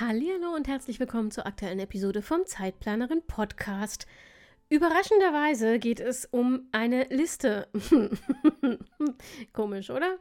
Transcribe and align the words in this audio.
Hallo 0.00 0.54
und 0.54 0.68
herzlich 0.68 1.00
willkommen 1.00 1.32
zur 1.32 1.44
aktuellen 1.44 1.80
Episode 1.80 2.22
vom 2.22 2.46
Zeitplanerin 2.46 3.20
Podcast. 3.26 4.06
Überraschenderweise 4.68 5.80
geht 5.80 5.98
es 5.98 6.24
um 6.24 6.68
eine 6.70 7.02
Liste. 7.06 7.66
Komisch, 9.52 9.90
oder? 9.90 10.18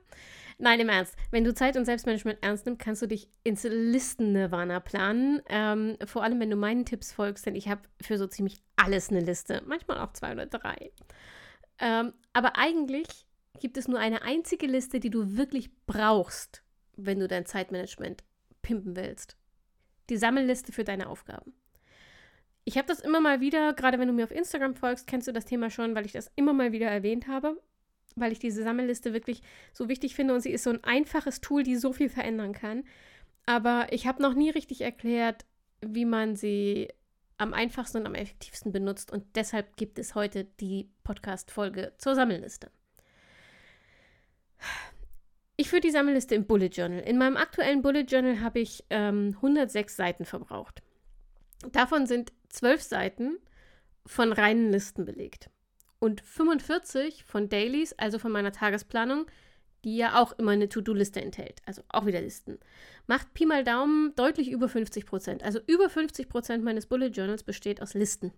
Nein, 0.57 0.79
im 0.79 0.89
Ernst. 0.89 1.15
Wenn 1.29 1.43
du 1.43 1.53
Zeit 1.53 1.77
und 1.77 1.85
Selbstmanagement 1.85 2.39
ernst 2.41 2.65
nimmst, 2.65 2.81
kannst 2.81 3.03
du 3.03 3.07
dich 3.07 3.29
ins 3.43 3.65
Listen-Nirvana 3.69 4.79
planen. 4.79 5.43
Ähm, 5.47 5.95
vor 6.07 6.23
allem, 6.23 6.39
wenn 6.39 6.49
du 6.49 6.55
meinen 6.55 6.85
Tipps 6.85 7.13
folgst, 7.13 7.45
denn 7.45 7.53
ich 7.53 7.69
habe 7.69 7.81
für 8.01 8.17
so 8.17 8.25
ziemlich 8.25 8.57
alles 8.77 9.09
eine 9.11 9.19
Liste. 9.19 9.61
Manchmal 9.67 9.99
auch 9.99 10.13
zwei 10.13 10.31
oder 10.31 10.47
drei. 10.47 10.91
Ähm, 11.77 12.13
aber 12.33 12.57
eigentlich 12.57 13.27
gibt 13.59 13.77
es 13.77 13.87
nur 13.87 13.99
eine 13.99 14.23
einzige 14.23 14.65
Liste, 14.65 14.99
die 14.99 15.11
du 15.11 15.37
wirklich 15.37 15.69
brauchst, 15.85 16.63
wenn 16.95 17.19
du 17.19 17.27
dein 17.27 17.45
Zeitmanagement 17.45 18.23
pimpen 18.63 18.95
willst 18.95 19.37
die 20.09 20.17
Sammelliste 20.17 20.71
für 20.71 20.83
deine 20.83 21.07
Aufgaben. 21.07 21.53
Ich 22.65 22.77
habe 22.77 22.87
das 22.87 22.99
immer 22.99 23.21
mal 23.21 23.39
wieder, 23.39 23.73
gerade 23.73 23.97
wenn 23.97 24.07
du 24.07 24.13
mir 24.13 24.25
auf 24.25 24.31
Instagram 24.31 24.75
folgst, 24.75 25.07
kennst 25.07 25.27
du 25.27 25.31
das 25.31 25.45
Thema 25.45 25.69
schon, 25.69 25.95
weil 25.95 26.05
ich 26.05 26.11
das 26.11 26.31
immer 26.35 26.53
mal 26.53 26.71
wieder 26.73 26.87
erwähnt 26.87 27.27
habe, 27.27 27.61
weil 28.15 28.31
ich 28.31 28.39
diese 28.39 28.63
Sammelliste 28.63 29.13
wirklich 29.13 29.41
so 29.71 29.87
wichtig 29.87 30.15
finde 30.15 30.33
und 30.33 30.41
sie 30.41 30.51
ist 30.51 30.63
so 30.63 30.71
ein 30.71 30.83
einfaches 30.83 31.39
Tool, 31.39 31.63
die 31.63 31.77
so 31.77 31.93
viel 31.93 32.09
verändern 32.09 32.51
kann. 32.51 32.83
Aber 33.45 33.87
ich 33.91 34.05
habe 34.05 34.21
noch 34.21 34.33
nie 34.33 34.49
richtig 34.49 34.81
erklärt, 34.81 35.45
wie 35.81 36.03
man 36.05 36.35
sie 36.35 36.89
am 37.37 37.53
einfachsten 37.53 37.99
und 37.99 38.07
am 38.07 38.15
effektivsten 38.15 38.71
benutzt 38.71 39.11
und 39.11 39.23
deshalb 39.35 39.77
gibt 39.77 39.99
es 39.99 40.15
heute 40.15 40.43
die 40.59 40.89
Podcast-Folge 41.03 41.93
zur 41.97 42.15
Sammelliste. 42.15 42.71
Ich 45.59 45.69
führe 45.69 45.81
die 45.81 45.89
Sammelliste 45.89 46.35
im 46.35 46.45
Bullet 46.45 46.67
Journal. 46.67 46.99
In 46.99 47.17
meinem 47.17 47.35
aktuellen 47.35 47.81
Bullet 47.81 48.03
Journal 48.03 48.41
habe 48.41 48.59
ich 48.59 48.85
ähm, 48.91 49.33
106 49.37 49.95
Seiten 49.95 50.23
verbraucht. 50.23 50.83
Davon 51.71 52.05
sind 52.05 52.31
12 52.49 52.83
Seiten 52.83 53.37
von 54.05 54.31
reinen 54.31 54.71
Listen 54.71 55.03
belegt 55.03 55.49
und 55.97 56.21
45 56.21 57.23
von 57.23 57.49
Dailies, 57.49 57.93
also 57.93 58.19
von 58.19 58.31
meiner 58.31 58.51
Tagesplanung, 58.51 59.25
die 59.83 59.97
ja 59.97 60.21
auch 60.21 60.33
immer 60.33 60.51
eine 60.51 60.69
To-Do-Liste 60.69 61.21
enthält, 61.21 61.61
also 61.65 61.81
auch 61.89 62.05
wieder 62.05 62.21
Listen. 62.21 62.59
Macht 63.07 63.33
Pi 63.33 63.47
mal 63.47 63.63
Daumen 63.63 64.13
deutlich 64.15 64.51
über 64.51 64.69
50 64.69 65.07
Prozent. 65.07 65.43
Also 65.43 65.59
über 65.65 65.89
50 65.89 66.29
Prozent 66.29 66.63
meines 66.63 66.85
Bullet 66.85 67.07
Journals 67.07 67.43
besteht 67.43 67.81
aus 67.81 67.95
Listen. 67.95 68.31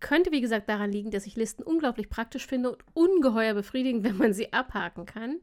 Könnte, 0.00 0.32
wie 0.32 0.40
gesagt, 0.40 0.68
daran 0.68 0.92
liegen, 0.92 1.10
dass 1.10 1.26
ich 1.26 1.36
Listen 1.36 1.62
unglaublich 1.62 2.08
praktisch 2.08 2.46
finde 2.46 2.72
und 2.72 2.84
ungeheuer 2.94 3.54
befriedigend, 3.54 4.04
wenn 4.08 4.16
man 4.16 4.32
sie 4.32 4.52
abhaken 4.52 5.06
kann. 5.06 5.40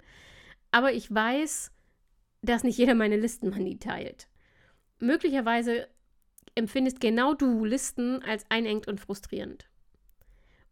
Aber 0.72 0.94
ich 0.94 1.14
weiß, 1.14 1.72
dass 2.42 2.64
nicht 2.64 2.78
jeder 2.78 2.96
meine 2.96 3.18
Listenmanie 3.18 3.80
teilt. 3.80 4.28
Möglicherweise 5.00 5.88
empfindest 6.56 7.00
genau 7.00 7.34
du 7.34 7.66
Listen 7.66 8.22
als 8.24 8.46
einengt 8.50 8.88
und 8.88 9.00
frustrierend. 9.00 9.68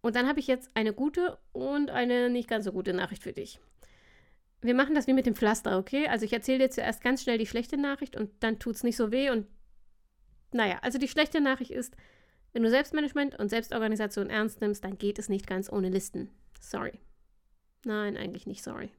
Und 0.02 0.16
dann 0.16 0.28
habe 0.28 0.40
ich 0.40 0.48
jetzt 0.48 0.72
eine 0.74 0.94
gute 0.94 1.38
und 1.52 1.92
eine 1.92 2.30
nicht 2.30 2.50
ganz 2.50 2.66
so 2.66 2.72
gute 2.72 2.94
Nachricht 2.94 3.24
für 3.24 3.34
dich. 3.34 3.60
Wir 4.62 4.74
machen 4.76 4.96
das 4.96 5.08
wie 5.08 5.14
mit 5.14 5.26
dem 5.26 5.36
Pflaster, 5.36 5.78
okay? 5.78 6.08
Also 6.08 6.26
ich 6.26 6.34
erzähle 6.34 6.60
dir 6.60 6.70
zuerst 6.70 7.02
ganz 7.02 7.24
schnell 7.24 7.38
die 7.38 7.48
schlechte 7.48 7.78
Nachricht 7.78 8.16
und 8.16 8.32
dann 8.42 8.60
tut 8.60 8.76
es 8.76 8.84
nicht 8.84 8.98
so 8.98 9.12
weh 9.12 9.30
und 9.30 9.48
naja, 10.52 10.80
also 10.82 10.98
die 10.98 11.08
schlechte 11.08 11.40
Nachricht 11.40 11.72
ist, 11.72 11.96
wenn 12.54 12.64
du 12.64 12.70
Selbstmanagement 12.70 13.40
und 13.40 13.50
Selbstorganisation 13.50 14.30
ernst 14.30 14.62
nimmst, 14.62 14.84
dann 14.84 14.98
geht 14.98 15.20
es 15.20 15.30
nicht 15.30 15.48
ganz 15.48 15.72
ohne 15.72 15.90
Listen. 15.90 16.30
Sorry. 16.60 17.00
Nein, 17.86 18.18
eigentlich 18.18 18.46
nicht 18.46 18.64
sorry. 18.64 18.92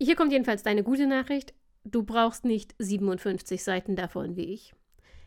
Hier 0.00 0.16
kommt 0.16 0.32
jedenfalls 0.32 0.62
deine 0.62 0.82
gute 0.82 1.06
Nachricht. 1.06 1.54
Du 1.84 2.02
brauchst 2.02 2.44
nicht 2.44 2.74
57 2.78 3.62
Seiten 3.62 3.96
davon 3.96 4.36
wie 4.36 4.52
ich. 4.52 4.74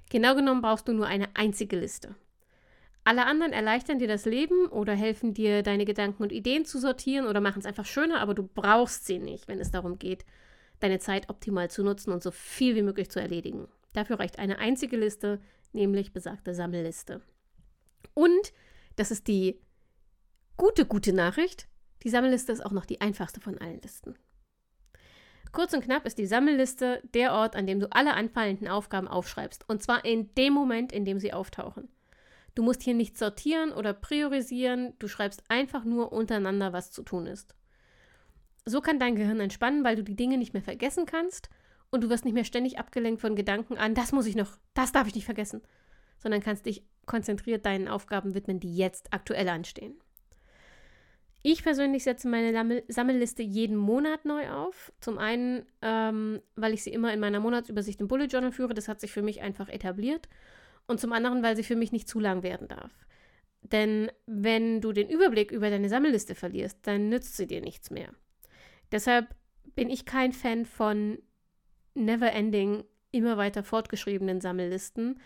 Genau 0.10 0.36
genommen 0.36 0.62
brauchst 0.62 0.88
du 0.88 0.94
nur 0.94 1.08
eine 1.08 1.36
einzige 1.36 1.78
Liste. 1.78 2.16
Alle 3.04 3.26
anderen 3.26 3.54
erleichtern 3.54 4.00
dir 4.00 4.08
das 4.08 4.26
Leben 4.26 4.68
oder 4.68 4.94
helfen 4.94 5.34
dir, 5.34 5.62
deine 5.62 5.86
Gedanken 5.86 6.24
und 6.24 6.32
Ideen 6.32 6.66
zu 6.66 6.80
sortieren 6.80 7.28
oder 7.28 7.40
machen 7.40 7.60
es 7.60 7.66
einfach 7.66 7.86
schöner, 7.86 8.20
aber 8.20 8.34
du 8.34 8.44
brauchst 8.44 9.06
sie 9.06 9.20
nicht, 9.20 9.48
wenn 9.48 9.60
es 9.60 9.70
darum 9.70 10.00
geht, 10.00 10.26
deine 10.80 11.00
Zeit 11.00 11.30
optimal 11.30 11.70
zu 11.70 11.84
nutzen 11.84 12.12
und 12.12 12.24
so 12.24 12.32
viel 12.32 12.76
wie 12.76 12.82
möglich 12.82 13.12
zu 13.12 13.20
erledigen. 13.20 13.68
Dafür 13.94 14.20
reicht 14.20 14.40
eine 14.40 14.58
einzige 14.58 14.98
Liste, 14.98 15.40
nämlich 15.76 16.14
besagte 16.14 16.56
Sammelliste. 16.56 17.22
Und, 18.14 18.54
das 18.96 19.12
ist 19.12 19.28
die 19.28 19.62
gute, 20.58 20.86
gute 20.86 21.14
Nachricht, 21.14 21.68
die 22.04 22.10
Sammelliste 22.10 22.52
ist 22.52 22.66
auch 22.66 22.72
noch 22.72 22.86
die 22.86 23.02
einfachste 23.02 23.42
von 23.42 23.58
allen 23.58 23.82
Listen. 23.82 24.16
Kurz 25.52 25.74
und 25.74 25.84
knapp 25.84 26.06
ist 26.06 26.18
die 26.18 26.26
Sammelliste 26.26 27.02
der 27.14 27.34
Ort, 27.34 27.56
an 27.56 27.66
dem 27.66 27.80
du 27.80 27.92
alle 27.92 28.14
anfallenden 28.14 28.68
Aufgaben 28.68 29.08
aufschreibst. 29.08 29.64
Und 29.70 29.82
zwar 29.82 30.04
in 30.04 30.34
dem 30.36 30.54
Moment, 30.54 30.92
in 30.92 31.06
dem 31.06 31.20
sie 31.20 31.32
auftauchen. 31.32 31.88
Du 32.56 32.64
musst 32.64 32.84
hier 32.84 32.94
nicht 32.94 33.18
sortieren 33.18 33.72
oder 33.72 33.94
priorisieren, 33.94 34.94
du 35.00 35.08
schreibst 35.08 35.44
einfach 35.50 35.84
nur 35.84 36.12
untereinander, 36.12 36.74
was 36.74 36.92
zu 36.92 37.04
tun 37.04 37.26
ist. 37.26 37.56
So 38.66 38.82
kann 38.82 39.00
dein 39.00 39.16
Gehirn 39.16 39.40
entspannen, 39.40 39.84
weil 39.84 39.96
du 39.96 40.04
die 40.04 40.16
Dinge 40.16 40.38
nicht 40.38 40.54
mehr 40.54 40.64
vergessen 40.64 41.06
kannst 41.06 41.50
und 41.92 42.04
du 42.04 42.10
wirst 42.10 42.26
nicht 42.26 42.34
mehr 42.34 42.44
ständig 42.44 42.80
abgelenkt 42.80 43.22
von 43.22 43.36
Gedanken 43.36 43.78
an, 43.78 43.94
das 43.96 44.12
muss 44.12 44.26
ich 44.26 44.36
noch, 44.36 44.58
das 44.74 44.92
darf 44.92 45.08
ich 45.08 45.16
nicht 45.16 45.26
vergessen, 45.26 45.62
sondern 46.18 46.42
kannst 46.42 46.66
dich 46.66 46.84
konzentriert 47.06 47.66
deinen 47.66 47.88
Aufgaben 47.88 48.34
widmen, 48.34 48.60
die 48.60 48.76
jetzt 48.76 49.14
aktuell 49.14 49.48
anstehen. 49.50 49.96
Ich 51.48 51.62
persönlich 51.62 52.04
setze 52.04 52.28
meine 52.28 52.84
Sammelliste 52.88 53.44
jeden 53.44 53.78
Monat 53.78 54.26
neu 54.26 54.50
auf. 54.50 54.92
Zum 55.00 55.20
einen, 55.20 55.68
ähm, 55.84 56.42
weil 56.56 56.74
ich 56.74 56.82
sie 56.82 56.90
immer 56.90 57.14
in 57.14 57.20
meiner 57.20 57.40
Monatsübersicht 57.40 58.02
im 58.02 58.08
Bullet 58.08 58.26
Journal 58.26 58.52
führe, 58.52 58.74
das 58.74 58.88
hat 58.88 59.00
sich 59.00 59.12
für 59.12 59.22
mich 59.22 59.42
einfach 59.42 59.70
etabliert. 59.70 60.28
Und 60.88 61.00
zum 61.00 61.14
anderen, 61.14 61.44
weil 61.44 61.56
sie 61.56 61.62
für 61.62 61.76
mich 61.76 61.92
nicht 61.92 62.10
zu 62.10 62.20
lang 62.20 62.42
werden 62.42 62.68
darf. 62.68 62.92
Denn 63.62 64.12
wenn 64.26 64.82
du 64.82 64.92
den 64.92 65.08
Überblick 65.08 65.52
über 65.52 65.70
deine 65.70 65.88
Sammelliste 65.88 66.34
verlierst, 66.34 66.80
dann 66.82 67.10
nützt 67.10 67.38
sie 67.38 67.46
dir 67.46 67.62
nichts 67.62 67.92
mehr. 67.92 68.10
Deshalb 68.92 69.28
bin 69.76 69.92
ich 69.92 70.06
kein 70.06 70.34
Fan 70.34 70.66
von 70.66 71.20
never-ending, 71.96 72.84
immer 73.12 73.38
weiter 73.38 73.64
fortgeschriebenen 73.64 74.42
Sammellisten, 74.42 75.20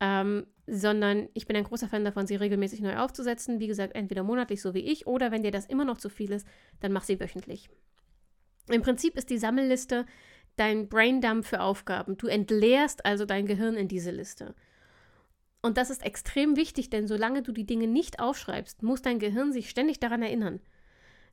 ähm, 0.00 0.46
sondern 0.66 1.28
ich 1.34 1.46
bin 1.46 1.56
ein 1.56 1.64
großer 1.64 1.88
Fan 1.88 2.04
davon, 2.04 2.26
sie 2.26 2.36
regelmäßig 2.36 2.80
neu 2.80 2.96
aufzusetzen. 2.96 3.60
Wie 3.60 3.66
gesagt, 3.66 3.94
entweder 3.94 4.22
monatlich, 4.22 4.60
so 4.62 4.74
wie 4.74 4.90
ich, 4.90 5.06
oder 5.06 5.30
wenn 5.30 5.42
dir 5.42 5.50
das 5.50 5.66
immer 5.66 5.84
noch 5.84 5.98
zu 5.98 6.08
viel 6.08 6.32
ist, 6.32 6.46
dann 6.80 6.92
mach 6.92 7.04
sie 7.04 7.20
wöchentlich. 7.20 7.68
Im 8.68 8.82
Prinzip 8.82 9.16
ist 9.16 9.30
die 9.30 9.38
Sammelliste 9.38 10.06
dein 10.56 10.88
Braindump 10.88 11.44
für 11.44 11.60
Aufgaben. 11.60 12.16
Du 12.16 12.26
entleerst 12.28 13.04
also 13.04 13.24
dein 13.24 13.46
Gehirn 13.46 13.74
in 13.74 13.88
diese 13.88 14.10
Liste. 14.10 14.54
Und 15.62 15.78
das 15.78 15.90
ist 15.90 16.04
extrem 16.04 16.56
wichtig, 16.56 16.90
denn 16.90 17.06
solange 17.06 17.42
du 17.42 17.52
die 17.52 17.66
Dinge 17.66 17.86
nicht 17.86 18.20
aufschreibst, 18.20 18.82
muss 18.82 19.02
dein 19.02 19.18
Gehirn 19.18 19.52
sich 19.52 19.70
ständig 19.70 19.98
daran 19.98 20.22
erinnern. 20.22 20.60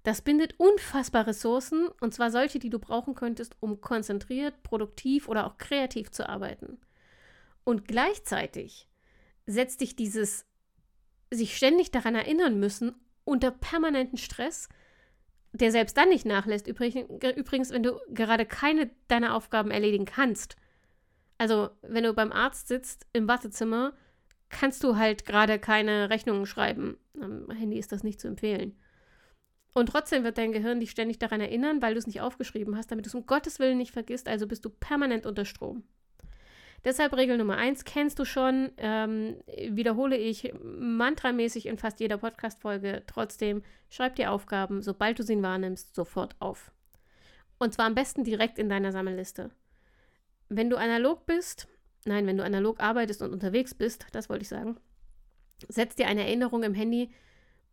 Das 0.04 0.22
bindet 0.22 0.56
unfassbar 0.58 1.28
Ressourcen, 1.28 1.88
und 2.00 2.14
zwar 2.14 2.32
solche, 2.32 2.60
die 2.60 2.70
du 2.70 2.80
brauchen 2.80 3.14
könntest, 3.14 3.56
um 3.60 3.82
konzentriert, 3.82 4.64
produktiv 4.64 5.28
oder 5.28 5.46
auch 5.46 5.58
kreativ 5.58 6.10
zu 6.12 6.28
arbeiten. 6.28 6.80
Und 7.64 7.88
gleichzeitig 7.88 8.88
setzt 9.46 9.82
dich 9.82 9.96
dieses 9.96 10.46
sich 11.34 11.56
ständig 11.56 11.92
daran 11.92 12.16
erinnern 12.16 12.60
müssen 12.60 12.94
unter 13.24 13.52
permanenten 13.52 14.18
Stress, 14.18 14.68
der 15.54 15.72
selbst 15.72 15.96
dann 15.98 16.10
nicht 16.10 16.26
nachlässt. 16.26 16.68
Übrigens, 16.68 17.72
wenn 17.72 17.84
du 17.84 18.00
gerade 18.10 18.46
keine 18.46 18.90
deiner 19.08 19.36
Aufgaben 19.36 19.72
erledigen 19.72 20.06
kannst. 20.06 20.56
Also, 21.38 21.70
wenn 21.82 22.04
du 22.04 22.14
beim 22.14 22.32
Arzt 22.32 22.68
sitzt 22.68 23.08
im 23.14 23.28
Wartezimmer, 23.28 23.94
kannst 24.50 24.84
du 24.84 24.98
halt 24.98 25.26
gerade 25.26 25.60
keine 25.60 26.10
Rechnungen 26.10 26.46
schreiben. 26.46 26.98
Am 27.20 27.50
Handy 27.52 27.80
ist 27.80 27.92
das 27.92 28.04
nicht 28.04 28.20
zu 28.20 28.28
empfehlen. 28.28 28.78
Und 29.74 29.88
trotzdem 29.88 30.24
wird 30.24 30.38
dein 30.38 30.52
Gehirn 30.52 30.80
dich 30.80 30.92
ständig 30.92 31.20
daran 31.20 31.40
erinnern, 31.40 31.82
weil 31.82 31.94
du 31.94 32.00
es 32.00 32.08
nicht 32.08 32.22
aufgeschrieben 32.22 32.76
hast, 32.76 32.92
damit 32.92 33.06
du 33.06 33.10
es 33.10 33.16
um 33.16 33.26
Gottes 33.26 33.60
Willen 33.60 33.78
nicht 33.78 33.92
vergisst, 33.92 34.28
also 34.28 34.48
bist 34.48 34.66
du 34.66 34.70
permanent 34.70 35.26
unter 35.26 35.46
Strom. 35.46 35.84
Deshalb 36.84 37.16
Regel 37.16 37.38
Nummer 37.38 37.58
eins 37.58 37.86
kennst 37.86 38.18
du 38.18 38.26
schon, 38.26 38.72
ähm, 38.78 39.38
wiederhole 39.70 40.18
ich 40.18 40.52
mantramäßig 40.64 41.68
in 41.68 41.78
fast 41.78 42.00
jeder 42.00 42.18
Podcast-Folge. 42.18 43.04
Trotzdem 43.06 43.62
schreib 43.90 44.16
dir 44.16 44.32
Aufgaben, 44.32 44.82
sobald 44.82 45.20
du 45.20 45.24
sie 45.24 45.42
wahrnimmst, 45.42 45.94
sofort 45.94 46.36
auf. 46.40 46.72
Und 47.60 47.76
zwar 47.76 47.86
am 47.86 47.94
besten 47.94 48.24
direkt 48.24 48.58
in 48.58 48.68
deiner 48.68 48.92
Sammelliste. 48.92 49.52
Wenn 50.50 50.72
du 50.72 50.78
analog 50.78 51.28
bist, 51.28 51.68
nein, 52.06 52.26
wenn 52.26 52.38
du 52.38 52.44
analog 52.44 52.80
arbeitest 52.80 53.22
und 53.22 53.32
unterwegs 53.32 53.76
bist, 53.76 54.08
das 54.12 54.28
wollte 54.28 54.42
ich 54.42 54.50
sagen, 54.50 54.78
setz 55.70 55.96
dir 55.96 56.08
eine 56.08 56.24
Erinnerung 56.24 56.64
im 56.64 56.74
Handy 56.74 57.12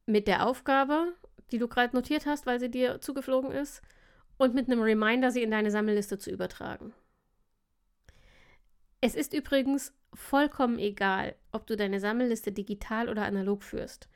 mit 0.05 0.29
der 0.29 0.47
Aufgabe, 0.47 1.15
die 1.51 1.59
du 1.59 1.69
gerade 1.69 1.95
notiert 1.95 2.27
hast, 2.27 2.47
weil 2.47 2.61
sie 2.61 2.71
dir 2.71 3.01
zugeflogen 3.01 3.51
ist, 3.53 3.83
und 4.39 4.55
mit 4.55 4.71
einem 4.71 4.81
Reminder, 4.81 5.31
sie 5.31 5.43
in 5.43 5.51
deine 5.51 5.71
Sammelliste 5.71 6.17
zu 6.17 6.31
übertragen. 6.31 6.95
Es 9.01 9.15
ist 9.15 9.35
übrigens 9.35 9.93
vollkommen 10.15 10.79
egal, 10.79 11.35
ob 11.53 11.67
du 11.67 11.77
deine 11.77 12.01
Sammelliste 12.01 12.53
digital 12.53 13.09
oder 13.09 13.25
analog 13.25 13.63
führst. 13.63 14.09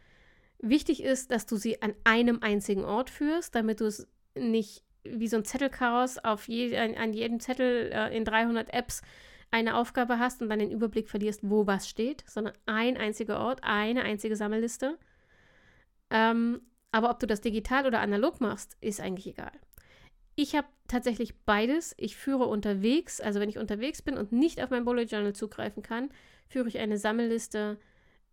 Wichtig 0.59 1.03
ist, 1.03 1.31
dass 1.31 1.47
du 1.47 1.57
sie 1.57 1.83
an 1.83 1.95
einem 2.05 2.41
einzigen 2.41 2.85
Ort 2.85 3.11
führst, 3.11 3.55
damit 3.55 3.81
du 3.81 3.87
es 3.87 4.09
nicht 4.35 4.85
wie 5.05 5.27
so 5.27 5.37
ein 5.37 5.45
Zettelchaos 5.45 6.19
auf 6.19 6.47
je, 6.47 6.77
an, 6.79 6.95
an 6.95 7.13
jedem 7.13 7.41
Zettel 7.41 7.91
äh, 7.93 8.17
in 8.17 8.25
300 8.25 8.73
Apps 8.73 9.03
eine 9.51 9.77
Aufgabe 9.77 10.19
hast 10.19 10.41
und 10.41 10.49
dann 10.49 10.61
den 10.61 10.71
Überblick 10.71 11.11
verlierst, 11.11 11.41
wo 11.43 11.67
was 11.67 11.89
steht, 11.89 12.25
sondern 12.29 12.55
ein 12.65 12.97
einziger 12.97 13.41
Ort, 13.41 13.61
eine 13.63 14.03
einzige 14.03 14.37
Sammelliste. 14.37 14.99
Ähm, 16.11 16.61
aber 16.93 17.11
ob 17.11 17.19
du 17.19 17.27
das 17.27 17.41
digital 17.41 17.87
oder 17.87 18.01
analog 18.01 18.41
machst, 18.41 18.77
ist 18.81 19.01
eigentlich 19.01 19.27
egal. 19.27 19.53
Ich 20.35 20.55
habe 20.55 20.69
tatsächlich 20.89 21.35
beides. 21.45 21.95
Ich 21.99 22.17
führe 22.17 22.47
unterwegs, 22.47 23.21
also 23.21 23.41
wenn 23.41 23.49
ich 23.49 23.59
unterwegs 23.59 24.03
bin 24.03 24.17
und 24.17 24.33
nicht 24.33 24.63
auf 24.63 24.71
mein 24.71 24.85
Bullet 24.85 25.05
Journal 25.05 25.33
zugreifen 25.33 25.83
kann, 25.83 26.11
führe 26.49 26.69
ich 26.69 26.79
eine 26.79 26.99
Sammelliste 26.99 27.79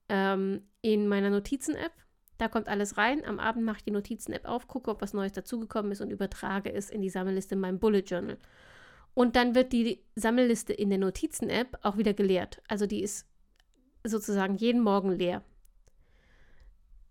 ähm, 0.07 0.61
in 0.81 1.07
meiner 1.07 1.29
Notizen-App. 1.29 1.93
Da 2.37 2.47
kommt 2.47 2.69
alles 2.69 2.97
rein. 2.97 3.25
Am 3.25 3.39
Abend 3.39 3.65
mache 3.65 3.77
ich 3.77 3.83
die 3.83 3.91
Notizen-App 3.91 4.45
auf, 4.45 4.67
gucke, 4.67 4.91
ob 4.91 5.01
was 5.01 5.13
Neues 5.13 5.33
dazugekommen 5.33 5.91
ist 5.91 6.01
und 6.01 6.09
übertrage 6.09 6.71
es 6.71 6.89
in 6.89 7.01
die 7.01 7.09
Sammelliste 7.09 7.55
in 7.55 7.61
meinem 7.61 7.79
Bullet 7.79 7.99
Journal. 7.99 8.37
Und 9.13 9.35
dann 9.35 9.55
wird 9.55 9.73
die 9.73 10.01
Sammelliste 10.15 10.71
in 10.71 10.89
der 10.89 10.99
Notizen-App 10.99 11.79
auch 11.81 11.97
wieder 11.97 12.13
geleert. 12.13 12.61
Also 12.67 12.85
die 12.85 13.01
ist 13.01 13.27
sozusagen 14.05 14.55
jeden 14.55 14.81
Morgen 14.81 15.11
leer. 15.11 15.43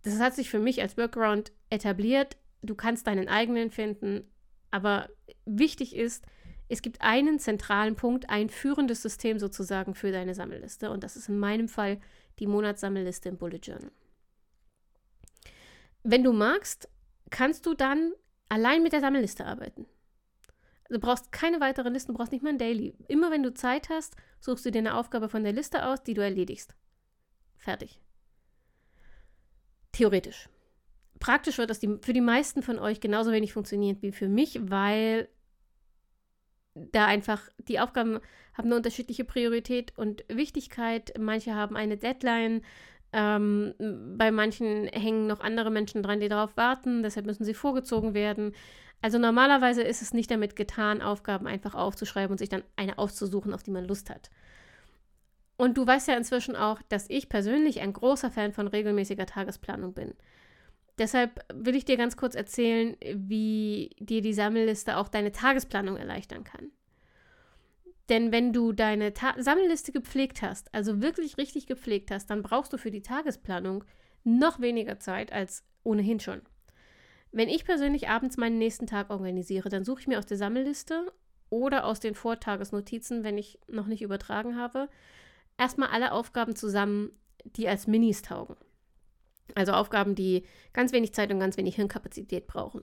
Das 0.02 0.20
hat 0.20 0.34
sich 0.34 0.50
für 0.50 0.58
mich 0.58 0.80
als 0.80 0.96
Workaround 0.96 1.52
etabliert. 1.70 2.36
Du 2.62 2.74
kannst 2.74 3.06
deinen 3.06 3.28
eigenen 3.28 3.70
finden, 3.70 4.30
aber 4.70 5.08
wichtig 5.44 5.94
ist, 5.94 6.24
es 6.68 6.82
gibt 6.82 7.00
einen 7.00 7.38
zentralen 7.38 7.96
Punkt, 7.96 8.28
ein 8.28 8.50
führendes 8.50 9.02
System 9.02 9.38
sozusagen 9.38 9.94
für 9.94 10.12
deine 10.12 10.34
Sammelliste. 10.34 10.90
Und 10.90 11.02
das 11.02 11.16
ist 11.16 11.28
in 11.28 11.38
meinem 11.38 11.68
Fall 11.68 12.00
die 12.38 12.46
Monatssammelliste 12.46 13.28
im 13.28 13.38
Bullet 13.38 13.60
Journal. 13.62 13.90
Wenn 16.02 16.22
du 16.22 16.32
magst, 16.32 16.88
kannst 17.30 17.66
du 17.66 17.74
dann 17.74 18.12
allein 18.48 18.82
mit 18.82 18.92
der 18.92 19.00
Sammelliste 19.00 19.44
arbeiten. 19.44 19.86
Du 20.90 20.98
brauchst 20.98 21.32
keine 21.32 21.60
weiteren 21.60 21.92
Listen, 21.92 22.12
du 22.12 22.18
brauchst 22.18 22.32
nicht 22.32 22.42
mal 22.42 22.50
ein 22.50 22.58
Daily. 22.58 22.94
Immer 23.08 23.30
wenn 23.30 23.42
du 23.42 23.52
Zeit 23.52 23.90
hast, 23.90 24.16
suchst 24.40 24.64
du 24.64 24.70
dir 24.70 24.78
eine 24.78 24.94
Aufgabe 24.94 25.28
von 25.28 25.42
der 25.42 25.52
Liste 25.52 25.84
aus, 25.84 26.02
die 26.02 26.14
du 26.14 26.22
erledigst. 26.22 26.74
Fertig. 27.56 28.00
Theoretisch. 29.98 30.48
Praktisch 31.18 31.58
wird 31.58 31.70
das 31.70 31.80
die, 31.80 31.98
für 32.02 32.12
die 32.12 32.20
meisten 32.20 32.62
von 32.62 32.78
euch 32.78 33.00
genauso 33.00 33.32
wenig 33.32 33.52
funktionieren 33.52 33.98
wie 34.00 34.12
für 34.12 34.28
mich, 34.28 34.60
weil 34.62 35.28
da 36.74 37.06
einfach 37.06 37.42
die 37.58 37.80
Aufgaben 37.80 38.20
haben 38.54 38.66
eine 38.66 38.76
unterschiedliche 38.76 39.24
Priorität 39.24 39.92
und 39.98 40.24
Wichtigkeit. 40.28 41.14
Manche 41.18 41.56
haben 41.56 41.74
eine 41.74 41.96
Deadline, 41.96 42.62
ähm, 43.12 43.74
bei 44.16 44.30
manchen 44.30 44.86
hängen 44.86 45.26
noch 45.26 45.40
andere 45.40 45.72
Menschen 45.72 46.04
dran, 46.04 46.20
die 46.20 46.28
darauf 46.28 46.56
warten, 46.56 47.02
deshalb 47.02 47.26
müssen 47.26 47.44
sie 47.44 47.54
vorgezogen 47.54 48.14
werden. 48.14 48.54
Also 49.02 49.18
normalerweise 49.18 49.82
ist 49.82 50.00
es 50.00 50.14
nicht 50.14 50.30
damit 50.30 50.54
getan, 50.54 51.02
Aufgaben 51.02 51.48
einfach 51.48 51.74
aufzuschreiben 51.74 52.30
und 52.30 52.38
sich 52.38 52.50
dann 52.50 52.62
eine 52.76 52.98
auszusuchen, 52.98 53.52
auf 53.52 53.64
die 53.64 53.72
man 53.72 53.84
Lust 53.84 54.10
hat. 54.10 54.30
Und 55.58 55.76
du 55.76 55.86
weißt 55.86 56.08
ja 56.08 56.16
inzwischen 56.16 56.56
auch, 56.56 56.80
dass 56.88 57.10
ich 57.10 57.28
persönlich 57.28 57.80
ein 57.80 57.92
großer 57.92 58.30
Fan 58.30 58.52
von 58.52 58.68
regelmäßiger 58.68 59.26
Tagesplanung 59.26 59.92
bin. 59.92 60.14
Deshalb 60.98 61.44
will 61.52 61.74
ich 61.74 61.84
dir 61.84 61.96
ganz 61.96 62.16
kurz 62.16 62.36
erzählen, 62.36 62.96
wie 63.12 63.90
dir 63.98 64.22
die 64.22 64.32
Sammelliste 64.32 64.96
auch 64.96 65.08
deine 65.08 65.32
Tagesplanung 65.32 65.96
erleichtern 65.96 66.44
kann. 66.44 66.70
Denn 68.08 68.32
wenn 68.32 68.52
du 68.52 68.72
deine 68.72 69.12
Ta 69.12 69.34
Sammelliste 69.36 69.92
gepflegt 69.92 70.42
hast, 70.42 70.72
also 70.72 71.02
wirklich 71.02 71.36
richtig 71.38 71.66
gepflegt 71.66 72.12
hast, 72.12 72.30
dann 72.30 72.42
brauchst 72.42 72.72
du 72.72 72.78
für 72.78 72.92
die 72.92 73.02
Tagesplanung 73.02 73.84
noch 74.22 74.60
weniger 74.60 75.00
Zeit 75.00 75.32
als 75.32 75.64
ohnehin 75.82 76.20
schon. 76.20 76.40
Wenn 77.32 77.48
ich 77.48 77.64
persönlich 77.64 78.08
abends 78.08 78.36
meinen 78.36 78.58
nächsten 78.58 78.86
Tag 78.86 79.10
organisiere, 79.10 79.68
dann 79.68 79.84
suche 79.84 80.00
ich 80.00 80.06
mir 80.06 80.18
aus 80.18 80.26
der 80.26 80.38
Sammelliste 80.38 81.12
oder 81.50 81.84
aus 81.84 82.00
den 82.00 82.14
Vortagesnotizen, 82.14 83.24
wenn 83.24 83.36
ich 83.36 83.58
noch 83.66 83.86
nicht 83.86 84.02
übertragen 84.02 84.56
habe, 84.56 84.88
erstmal 85.58 85.90
alle 85.90 86.12
Aufgaben 86.12 86.56
zusammen, 86.56 87.12
die 87.44 87.68
als 87.68 87.86
Minis 87.86 88.22
taugen. 88.22 88.56
Also 89.54 89.72
Aufgaben, 89.72 90.14
die 90.14 90.44
ganz 90.72 90.92
wenig 90.92 91.12
Zeit 91.12 91.30
und 91.32 91.40
ganz 91.40 91.56
wenig 91.56 91.76
Hirnkapazität 91.76 92.46
brauchen. 92.46 92.82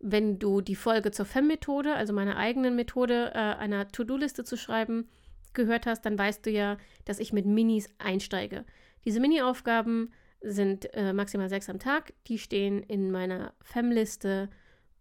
Wenn 0.00 0.38
du 0.38 0.60
die 0.60 0.76
Folge 0.76 1.10
zur 1.10 1.26
FEM-Methode, 1.26 1.94
also 1.94 2.12
meiner 2.12 2.36
eigenen 2.36 2.76
Methode, 2.76 3.32
äh, 3.34 3.38
einer 3.38 3.88
To-Do-Liste 3.88 4.44
zu 4.44 4.56
schreiben, 4.56 5.08
gehört 5.54 5.86
hast, 5.86 6.02
dann 6.02 6.18
weißt 6.18 6.44
du 6.46 6.50
ja, 6.50 6.76
dass 7.04 7.20
ich 7.20 7.32
mit 7.32 7.46
Minis 7.46 7.88
einsteige. 7.98 8.64
Diese 9.04 9.20
Mini-Aufgaben 9.20 10.12
sind 10.40 10.92
äh, 10.94 11.12
maximal 11.12 11.48
sechs 11.48 11.70
am 11.70 11.78
Tag. 11.78 12.12
Die 12.26 12.38
stehen 12.38 12.82
in 12.82 13.10
meiner 13.10 13.54
FEM-Liste 13.62 14.50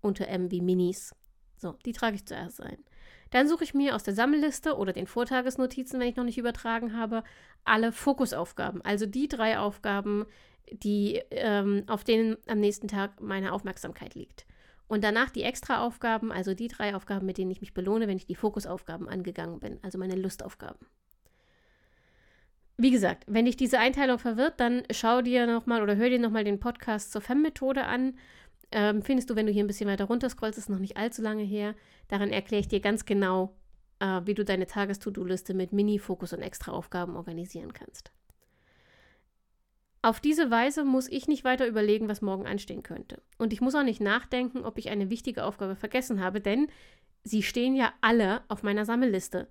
unter 0.02 0.28
M 0.28 0.52
wie 0.52 0.62
Minis. 0.62 1.14
So, 1.58 1.78
die 1.86 1.94
trage 1.94 2.16
ich 2.16 2.26
zuerst 2.26 2.62
ein. 2.62 2.78
Dann 3.34 3.48
suche 3.48 3.64
ich 3.64 3.74
mir 3.74 3.96
aus 3.96 4.04
der 4.04 4.14
Sammelliste 4.14 4.78
oder 4.78 4.94
den 4.94 5.08
Vortagesnotizen, 5.08 6.00
wenn 6.00 6.08
ich 6.08 6.16
noch 6.16 6.24
nicht 6.24 6.38
übertragen 6.38 6.96
habe, 6.96 7.24
alle 7.64 7.92
Fokusaufgaben. 7.92 8.84
Also 8.84 9.08
die 9.08 9.28
drei 9.28 9.58
Aufgaben, 9.58 10.28
die, 10.72 11.20
ähm, 11.32 11.84
auf 11.88 12.04
denen 12.04 12.38
am 12.46 12.60
nächsten 12.60 12.88
Tag 12.88 13.22
meine 13.22 13.52
Aufmerksamkeit 13.52 14.14
liegt. 14.14 14.46
Und 14.88 15.04
danach 15.04 15.32
die 15.32 15.42
Extra-Aufgaben, 15.42 16.32
also 16.32 16.54
die 16.54 16.68
drei 16.68 16.94
Aufgaben, 16.94 17.26
mit 17.26 17.40
denen 17.40 17.50
ich 17.50 17.62
mich 17.62 17.74
belohne, 17.74 18.08
wenn 18.08 18.18
ich 18.18 18.28
die 18.28 18.36
Fokusaufgaben 18.36 19.10
angegangen 19.10 19.60
bin, 19.60 19.80
also 19.82 19.98
meine 19.98 20.16
Lustaufgaben. 20.16 20.86
Wie 22.78 22.92
gesagt, 22.92 23.24
wenn 23.26 23.46
dich 23.46 23.58
diese 23.58 23.80
Einteilung 23.80 24.20
verwirrt, 24.20 24.60
dann 24.60 24.84
schau 24.92 25.24
dir 25.24 25.48
nochmal 25.48 25.82
oder 25.82 25.96
hör 25.96 26.10
dir 26.10 26.20
nochmal 26.20 26.44
den 26.44 26.60
Podcast 26.60 27.12
zur 27.12 27.22
FEM-Methode 27.22 27.86
an. 27.86 28.14
Ähm, 28.76 29.04
findest 29.04 29.30
du, 29.30 29.36
wenn 29.36 29.46
du 29.46 29.52
hier 29.52 29.64
ein 29.64 29.68
bisschen 29.68 29.88
weiter 29.88 30.06
runter 30.06 30.30
scrollst, 30.30 30.58
ist 30.58 30.70
noch 30.70 30.80
nicht 30.80 30.98
allzu 30.98 31.22
lange 31.22 31.44
her. 31.44 31.76
Daran 32.08 32.32
erkläre 32.32 32.60
ich 32.60 32.68
dir 32.68 32.80
ganz 32.80 33.06
genau, 33.06 33.56
äh, 34.00 34.22
wie 34.26 34.34
du 34.34 34.44
deine 34.44 34.66
Tages-To-Do-Liste 34.66 35.54
mit 35.54 35.74
Mini-Fokus 35.74 36.34
und 36.34 36.42
Extra-Aufgaben 36.42 37.16
organisieren 37.16 37.74
kannst. 37.74 38.12
Auf 40.02 40.20
diese 40.20 40.50
Weise 40.50 40.84
muss 40.84 41.08
ich 41.08 41.28
nicht 41.28 41.44
weiter 41.44 41.68
überlegen, 41.68 42.10
was 42.10 42.24
morgen 42.24 42.48
anstehen 42.48 42.82
könnte. 42.82 43.22
Und 43.38 43.54
ich 43.54 43.62
muss 43.62 43.76
auch 43.76 43.84
nicht 43.84 44.02
nachdenken, 44.02 44.66
ob 44.66 44.80
ich 44.80 44.90
eine 44.90 45.12
wichtige 45.12 45.46
Aufgabe 45.46 45.76
vergessen 45.76 46.20
habe, 46.20 46.42
denn 46.42 46.68
sie 47.24 47.44
stehen 47.44 47.76
ja 47.76 47.94
alle 48.02 48.42
auf 48.48 48.64
meiner 48.64 48.86
Sammelliste. 48.86 49.48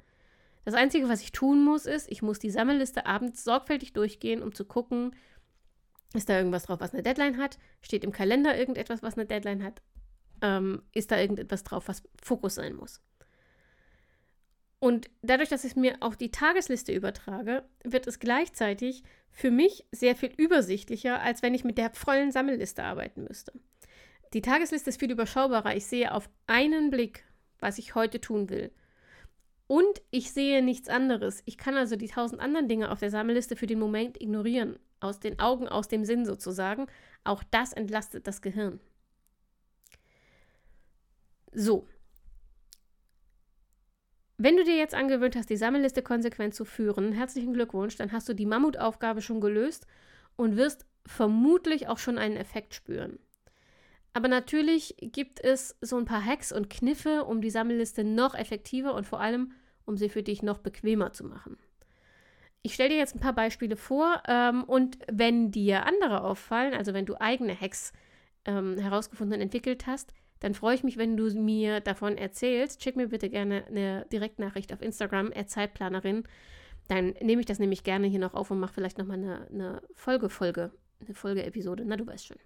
Das 0.64 0.74
Einzige, 0.74 1.08
was 1.08 1.22
ich 1.22 1.30
tun 1.30 1.64
muss, 1.64 1.86
ist, 1.86 2.10
ich 2.10 2.22
muss 2.22 2.40
die 2.40 2.50
Sammelliste 2.50 3.06
abends 3.06 3.44
sorgfältig 3.44 3.92
durchgehen, 3.92 4.42
um 4.42 4.52
zu 4.52 4.64
gucken, 4.64 5.14
ist 6.14 6.28
da 6.28 6.36
irgendwas 6.36 6.64
drauf, 6.64 6.80
was 6.80 6.92
eine 6.92 7.02
Deadline 7.02 7.38
hat? 7.38 7.58
Steht 7.80 8.04
im 8.04 8.12
Kalender 8.12 8.56
irgendetwas, 8.56 9.02
was 9.02 9.14
eine 9.14 9.26
Deadline 9.26 9.62
hat? 9.62 9.82
Ähm, 10.40 10.82
ist 10.92 11.10
da 11.10 11.18
irgendetwas 11.18 11.64
drauf, 11.64 11.88
was 11.88 12.02
Fokus 12.22 12.56
sein 12.56 12.74
muss? 12.74 13.00
Und 14.82 15.10
dadurch, 15.22 15.48
dass 15.48 15.64
ich 15.64 15.76
mir 15.76 15.96
auch 16.00 16.16
die 16.16 16.32
Tagesliste 16.32 16.92
übertrage, 16.92 17.62
wird 17.84 18.08
es 18.08 18.18
gleichzeitig 18.18 19.04
für 19.30 19.52
mich 19.52 19.86
sehr 19.92 20.16
viel 20.16 20.32
übersichtlicher, 20.36 21.20
als 21.20 21.40
wenn 21.42 21.54
ich 21.54 21.62
mit 21.62 21.78
der 21.78 21.90
vollen 21.90 22.32
Sammelliste 22.32 22.82
arbeiten 22.82 23.22
müsste. 23.22 23.52
Die 24.32 24.42
Tagesliste 24.42 24.90
ist 24.90 24.98
viel 24.98 25.12
überschaubarer. 25.12 25.76
Ich 25.76 25.86
sehe 25.86 26.12
auf 26.12 26.28
einen 26.48 26.90
Blick, 26.90 27.24
was 27.60 27.78
ich 27.78 27.94
heute 27.94 28.20
tun 28.20 28.50
will. 28.50 28.72
Und 29.68 30.02
ich 30.10 30.32
sehe 30.32 30.62
nichts 30.62 30.88
anderes. 30.88 31.42
Ich 31.44 31.58
kann 31.58 31.76
also 31.76 31.96
die 31.96 32.08
tausend 32.08 32.40
anderen 32.40 32.68
Dinge 32.68 32.90
auf 32.90 32.98
der 32.98 33.10
Sammelliste 33.10 33.56
für 33.56 33.66
den 33.66 33.78
Moment 33.78 34.20
ignorieren. 34.20 34.78
Aus 35.02 35.20
den 35.20 35.38
Augen, 35.40 35.68
aus 35.68 35.88
dem 35.88 36.04
Sinn 36.04 36.24
sozusagen. 36.24 36.86
Auch 37.24 37.42
das 37.50 37.72
entlastet 37.72 38.26
das 38.26 38.42
Gehirn. 38.42 38.80
So, 41.52 41.86
wenn 44.44 44.56
du 44.56 44.64
dir 44.64 44.76
jetzt 44.76 44.94
angewöhnt 44.94 45.36
hast, 45.36 45.50
die 45.50 45.56
Sammelliste 45.56 46.02
konsequent 46.02 46.52
zu 46.52 46.64
führen, 46.64 47.12
herzlichen 47.12 47.52
Glückwunsch, 47.52 47.94
dann 47.94 48.10
hast 48.10 48.28
du 48.28 48.34
die 48.34 48.44
Mammutaufgabe 48.44 49.22
schon 49.22 49.40
gelöst 49.40 49.86
und 50.34 50.56
wirst 50.56 50.84
vermutlich 51.06 51.86
auch 51.86 51.98
schon 51.98 52.18
einen 52.18 52.36
Effekt 52.36 52.74
spüren. 52.74 53.20
Aber 54.14 54.26
natürlich 54.26 54.96
gibt 54.98 55.38
es 55.44 55.76
so 55.80 55.96
ein 55.96 56.06
paar 56.06 56.24
Hacks 56.24 56.50
und 56.50 56.70
Kniffe, 56.70 57.24
um 57.24 57.40
die 57.40 57.50
Sammelliste 57.50 58.02
noch 58.02 58.34
effektiver 58.34 58.94
und 58.94 59.06
vor 59.06 59.20
allem, 59.20 59.52
um 59.84 59.96
sie 59.96 60.08
für 60.08 60.24
dich 60.24 60.42
noch 60.42 60.58
bequemer 60.58 61.12
zu 61.12 61.24
machen. 61.24 61.56
Ich 62.62 62.74
stelle 62.74 62.90
dir 62.90 62.98
jetzt 62.98 63.16
ein 63.16 63.20
paar 63.20 63.32
Beispiele 63.32 63.76
vor 63.76 64.22
ähm, 64.28 64.62
und 64.64 64.98
wenn 65.10 65.50
dir 65.50 65.84
andere 65.84 66.22
auffallen, 66.22 66.74
also 66.74 66.94
wenn 66.94 67.06
du 67.06 67.20
eigene 67.20 67.60
Hacks 67.60 67.92
ähm, 68.44 68.78
herausgefunden 68.78 69.36
und 69.36 69.42
entwickelt 69.42 69.86
hast, 69.86 70.14
dann 70.38 70.54
freue 70.54 70.74
ich 70.74 70.84
mich, 70.84 70.96
wenn 70.96 71.16
du 71.16 71.28
mir 71.34 71.80
davon 71.80 72.16
erzählst. 72.18 72.82
Schick 72.82 72.96
mir 72.96 73.08
bitte 73.08 73.30
gerne 73.30 73.64
eine 73.66 74.06
Direktnachricht 74.12 74.72
auf 74.72 74.82
Instagram, 74.82 75.32
Zeitplanerin. 75.46 76.24
Dann 76.88 77.14
nehme 77.20 77.40
ich 77.40 77.46
das 77.46 77.58
nämlich 77.58 77.84
gerne 77.84 78.08
hier 78.08 78.18
noch 78.18 78.34
auf 78.34 78.50
und 78.50 78.58
mache 78.58 78.74
vielleicht 78.74 78.98
nochmal 78.98 79.18
eine, 79.18 79.48
eine 79.48 79.82
Folge-Folge, 79.94 80.72
eine 81.00 81.14
Folge-Episode. 81.14 81.84
Na, 81.86 81.96
du 81.96 82.06
weißt 82.06 82.26
schon. 82.26 82.38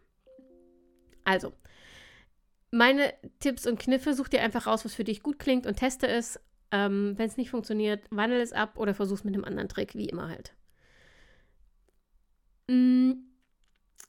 Also, 1.24 1.52
meine 2.70 3.14
Tipps 3.40 3.66
und 3.66 3.80
Kniffe, 3.80 4.12
such 4.12 4.28
dir 4.28 4.42
einfach 4.42 4.66
raus, 4.66 4.84
was 4.84 4.94
für 4.94 5.04
dich 5.04 5.22
gut 5.22 5.38
klingt 5.38 5.66
und 5.66 5.76
teste 5.76 6.06
es. 6.06 6.38
Ähm, 6.76 7.14
Wenn 7.16 7.26
es 7.26 7.38
nicht 7.38 7.50
funktioniert, 7.50 8.04
wandel 8.10 8.40
es 8.40 8.52
ab 8.52 8.78
oder 8.78 8.92
versuch 8.92 9.16
es 9.16 9.24
mit 9.24 9.34
einem 9.34 9.44
anderen 9.44 9.68
Trick, 9.68 9.94
wie 9.94 10.08
immer 10.10 10.28
halt. 10.28 10.54
Mm, 12.68 13.12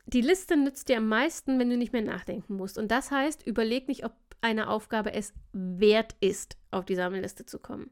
die 0.06 0.22
Liste 0.22 0.58
nützt 0.58 0.90
dir 0.90 0.98
am 0.98 1.08
meisten, 1.08 1.60
wenn 1.60 1.70
du 1.70 1.78
nicht 1.78 1.94
mehr 1.94 2.02
nachdenken 2.02 2.56
musst. 2.56 2.78
Und 2.78 2.90
das 2.90 3.10
heißt, 3.10 3.48
überleg 3.48 3.88
nicht, 3.88 4.04
ob 4.04 4.14
eine 4.42 4.70
Aufgabe 4.70 5.14
es 5.14 5.34
wert 5.54 6.16
ist, 6.20 6.58
auf 6.72 6.84
die 6.84 6.96
Sammelliste 6.96 7.46
zu 7.46 7.58
kommen. 7.58 7.90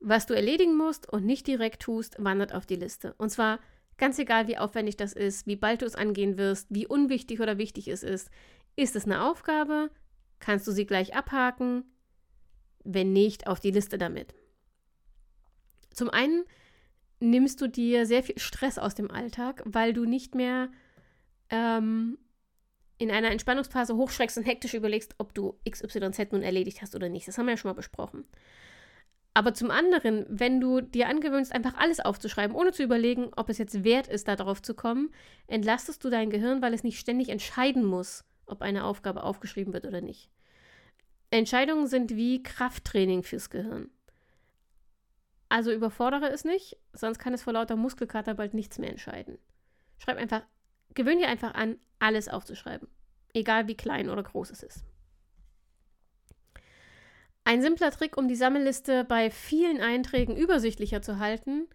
Was 0.00 0.26
du 0.26 0.34
erledigen 0.34 0.76
musst 0.76 1.10
und 1.10 1.24
nicht 1.24 1.46
direkt 1.46 1.80
tust, 1.82 2.16
wandert 2.22 2.52
auf 2.54 2.66
die 2.66 2.76
Liste. 2.76 3.14
Und 3.16 3.30
zwar 3.30 3.58
ganz 3.96 4.18
egal, 4.18 4.48
wie 4.48 4.58
aufwendig 4.58 4.96
das 4.96 5.14
ist, 5.14 5.46
wie 5.46 5.56
bald 5.56 5.80
du 5.80 5.86
es 5.86 5.94
angehen 5.94 6.36
wirst, 6.36 6.66
wie 6.70 6.86
unwichtig 6.86 7.40
oder 7.40 7.56
wichtig 7.56 7.88
es 7.88 8.02
ist. 8.02 8.30
Ist 8.76 8.96
es 8.96 9.04
eine 9.06 9.22
Aufgabe? 9.22 9.90
Kannst 10.40 10.66
du 10.66 10.72
sie 10.72 10.86
gleich 10.86 11.14
abhaken? 11.14 11.84
Wenn 12.84 13.12
nicht, 13.12 13.46
auf 13.46 13.60
die 13.60 13.70
Liste 13.70 13.98
damit. 13.98 14.34
Zum 15.92 16.10
einen 16.10 16.44
nimmst 17.20 17.60
du 17.60 17.68
dir 17.68 18.06
sehr 18.06 18.22
viel 18.22 18.38
Stress 18.38 18.78
aus 18.78 18.94
dem 18.94 19.10
Alltag, 19.10 19.62
weil 19.64 19.92
du 19.92 20.04
nicht 20.04 20.34
mehr 20.34 20.70
ähm, 21.50 22.18
in 22.98 23.10
einer 23.10 23.30
Entspannungsphase 23.30 23.96
hochschreckst 23.96 24.38
und 24.38 24.44
hektisch 24.44 24.74
überlegst, 24.74 25.14
ob 25.18 25.34
du 25.34 25.58
XYZ 25.68 26.32
nun 26.32 26.42
erledigt 26.42 26.82
hast 26.82 26.94
oder 26.94 27.08
nicht. 27.08 27.28
Das 27.28 27.38
haben 27.38 27.46
wir 27.46 27.52
ja 27.52 27.56
schon 27.56 27.70
mal 27.70 27.74
besprochen. 27.74 28.24
Aber 29.34 29.54
zum 29.54 29.70
anderen, 29.70 30.26
wenn 30.28 30.60
du 30.60 30.80
dir 30.80 31.08
angewöhnst, 31.08 31.52
einfach 31.52 31.74
alles 31.76 32.00
aufzuschreiben, 32.00 32.54
ohne 32.54 32.72
zu 32.72 32.82
überlegen, 32.82 33.30
ob 33.34 33.48
es 33.48 33.58
jetzt 33.58 33.82
wert 33.82 34.06
ist, 34.06 34.28
darauf 34.28 34.60
zu 34.60 34.74
kommen, 34.74 35.10
entlastest 35.46 36.04
du 36.04 36.10
dein 36.10 36.28
Gehirn, 36.28 36.60
weil 36.60 36.74
es 36.74 36.84
nicht 36.84 36.98
ständig 36.98 37.30
entscheiden 37.30 37.84
muss, 37.84 38.24
ob 38.46 38.60
eine 38.60 38.84
Aufgabe 38.84 39.22
aufgeschrieben 39.22 39.72
wird 39.72 39.86
oder 39.86 40.02
nicht. 40.02 40.30
Entscheidungen 41.32 41.86
sind 41.86 42.14
wie 42.14 42.42
Krafttraining 42.42 43.22
fürs 43.22 43.48
Gehirn. 43.48 43.90
Also 45.48 45.72
überfordere 45.72 46.30
es 46.30 46.44
nicht, 46.44 46.76
sonst 46.92 47.18
kann 47.18 47.32
es 47.32 47.42
vor 47.42 47.54
lauter 47.54 47.76
Muskelkater 47.76 48.34
bald 48.34 48.54
nichts 48.54 48.78
mehr 48.78 48.90
entscheiden. 48.90 49.38
Schreib 49.98 50.18
einfach, 50.18 50.42
gewöhn 50.94 51.18
dir 51.18 51.28
einfach 51.28 51.54
an, 51.54 51.78
alles 51.98 52.28
aufzuschreiben. 52.28 52.86
Egal 53.32 53.66
wie 53.66 53.76
klein 53.76 54.10
oder 54.10 54.22
groß 54.22 54.50
es 54.50 54.62
ist. 54.62 54.84
Ein 57.44 57.62
simpler 57.62 57.90
Trick, 57.90 58.16
um 58.16 58.28
die 58.28 58.36
Sammelliste 58.36 59.04
bei 59.04 59.30
vielen 59.30 59.80
Einträgen 59.80 60.36
übersichtlicher 60.36 61.00
zu 61.00 61.18
halten, 61.18 61.66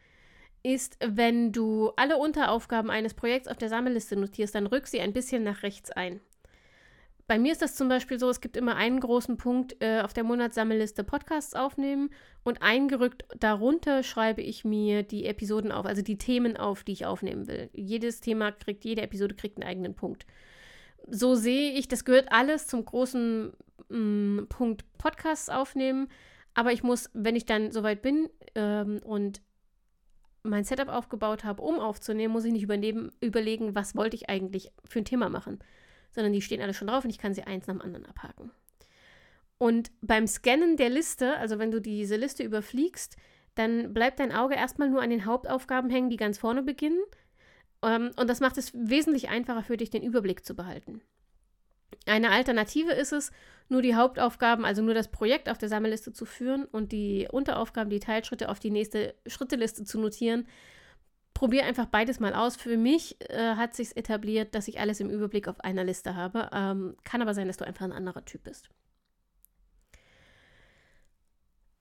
ist, 0.62 0.98
wenn 1.04 1.52
du 1.52 1.92
alle 1.96 2.18
Unteraufgaben 2.18 2.92
eines 2.92 3.16
Projekts 3.16 3.48
auf 3.48 3.58
der 3.58 3.70
Sammelliste 3.70 4.16
notierst, 4.16 4.54
dann 4.54 4.68
rück 4.68 4.86
sie 4.88 5.02
ein 5.02 5.14
bisschen 5.14 5.44
nach 5.44 5.64
rechts 5.64 5.92
ein. 5.92 6.22
Bei 7.28 7.38
mir 7.38 7.52
ist 7.52 7.62
das 7.62 7.76
zum 7.76 7.90
Beispiel 7.90 8.20
so, 8.20 8.30
es 8.30 8.40
gibt 8.40 8.56
immer 8.56 8.78
einen 8.78 9.02
großen 9.02 9.36
Punkt 9.36 9.76
äh, 9.82 10.00
auf 10.00 10.14
der 10.14 10.24
Monatssammelliste 10.24 11.04
Podcasts 11.04 11.54
aufnehmen 11.54 12.10
und 12.46 12.62
eingerückt 12.62 13.26
darunter 13.38 14.02
schreibe 14.04 14.42
ich 14.42 14.64
mir 14.64 15.04
die 15.04 15.26
Episoden 15.26 15.74
auf, 15.74 15.86
also 15.86 16.02
die 16.02 16.18
Themen 16.18 16.56
auf, 16.56 16.86
die 16.86 16.94
ich 16.94 17.06
aufnehmen 17.06 17.48
will. 17.48 17.70
Jedes 17.74 18.22
Thema 18.22 18.54
kriegt, 18.54 18.86
jede 18.86 19.02
Episode 19.02 19.36
kriegt 19.36 19.58
einen 19.58 19.70
eigenen 19.70 19.94
Punkt. 19.94 20.26
So 21.10 21.36
sehe 21.36 21.74
ich, 21.74 21.90
das 21.90 22.06
gehört 22.06 22.32
alles 22.32 22.68
zum 22.68 22.86
großen 22.86 23.52
mh, 23.90 23.98
mm, 23.98 24.48
Punkt 24.48 24.86
Podcasts 24.98 25.50
aufnehmen, 25.50 26.08
aber 26.54 26.72
ich 26.72 26.82
muss, 26.82 27.10
wenn 27.14 27.36
ich 27.36 27.46
dann 27.46 27.74
soweit 27.74 28.02
bin 28.02 28.30
ähm, 28.56 29.02
und 29.04 29.42
mein 30.44 30.64
Setup 30.64 30.88
aufgebaut 30.88 31.44
habe, 31.44 31.62
um 31.62 31.78
aufzunehmen, 31.78 32.32
muss 32.32 32.46
ich 32.46 32.54
nicht 32.54 32.64
überlegen, 32.64 33.76
was 33.76 33.98
wollte 33.98 34.16
ich 34.16 34.30
eigentlich 34.30 34.72
für 34.86 35.00
ein 35.00 35.06
Thema 35.06 35.28
machen 35.28 35.60
sondern 36.18 36.34
die 36.34 36.42
stehen 36.42 36.64
alle 36.64 36.74
schon 36.74 36.88
drauf 36.88 37.04
und 37.04 37.12
ich 37.12 37.20
kann 37.20 37.36
sie 37.36 37.44
eins 37.44 37.68
nach 37.68 37.76
dem 37.76 37.82
anderen 37.84 38.08
abhaken. 38.08 38.50
Und 39.60 39.92
beim 40.02 40.26
Scannen 40.26 40.76
der 40.76 40.90
Liste, 40.90 41.38
also 41.38 41.60
wenn 41.60 41.70
du 41.70 41.80
diese 41.80 42.16
Liste 42.16 42.42
überfliegst, 42.42 43.18
dann 43.54 43.94
bleibt 43.94 44.20
dein 44.20 44.32
Auge 44.32 44.56
erstmal 44.56 44.90
nur 44.90 45.04
an 45.04 45.12
den 45.12 45.26
Hauptaufgaben 45.26 45.92
hängen, 45.92 46.10
die 46.10 46.18
ganz 46.18 46.40
vorne 46.40 46.64
beginnen. 46.64 47.04
Ähm, 47.84 48.10
und 48.16 48.28
das 48.28 48.40
macht 48.40 48.58
es 48.58 48.72
wesentlich 48.74 49.30
einfacher 49.30 49.62
für 49.62 49.78
dich, 49.78 49.92
den 49.92 50.02
Überblick 50.02 50.44
zu 50.44 50.56
behalten. 50.56 51.02
Eine 52.08 52.32
Alternative 52.32 52.94
ist 52.94 53.14
es, 53.14 53.32
nur 53.70 53.84
die 53.84 53.94
Hauptaufgaben, 53.94 54.66
also 54.66 54.82
nur 54.82 54.96
das 54.96 55.12
Projekt 55.12 55.50
auf 55.50 55.60
der 55.60 55.70
Sammelliste 55.70 56.14
zu 56.14 56.26
führen 56.26 56.66
und 56.66 56.92
die 56.92 57.28
Unteraufgaben, 57.32 57.92
die 57.92 58.00
Teilschritte 58.00 58.50
auf 58.50 58.60
die 58.60 58.72
nächste 58.72 59.14
Schritteliste 59.28 59.84
zu 59.84 60.00
notieren, 60.00 60.48
probiere 61.38 61.66
einfach 61.66 61.86
beides 61.86 62.20
mal 62.20 62.34
aus. 62.34 62.56
Für 62.56 62.78
mich 62.78 63.22
äh, 63.30 63.54
hat 63.54 63.76
sich 63.76 63.96
etabliert, 63.96 64.56
dass 64.56 64.68
ich 64.68 64.80
alles 64.80 65.00
im 65.00 65.12
Überblick 65.12 65.48
auf 65.48 65.60
einer 65.60 65.84
Liste 65.84 66.16
habe. 66.16 66.50
Ähm, 66.52 66.98
kann 67.04 67.22
aber 67.22 67.36
sein, 67.36 67.46
dass 67.46 67.58
du 67.58 67.66
einfach 67.68 67.86
ein 67.86 67.92
anderer 67.92 68.26
Typ 68.26 68.44
bist. 68.44 68.70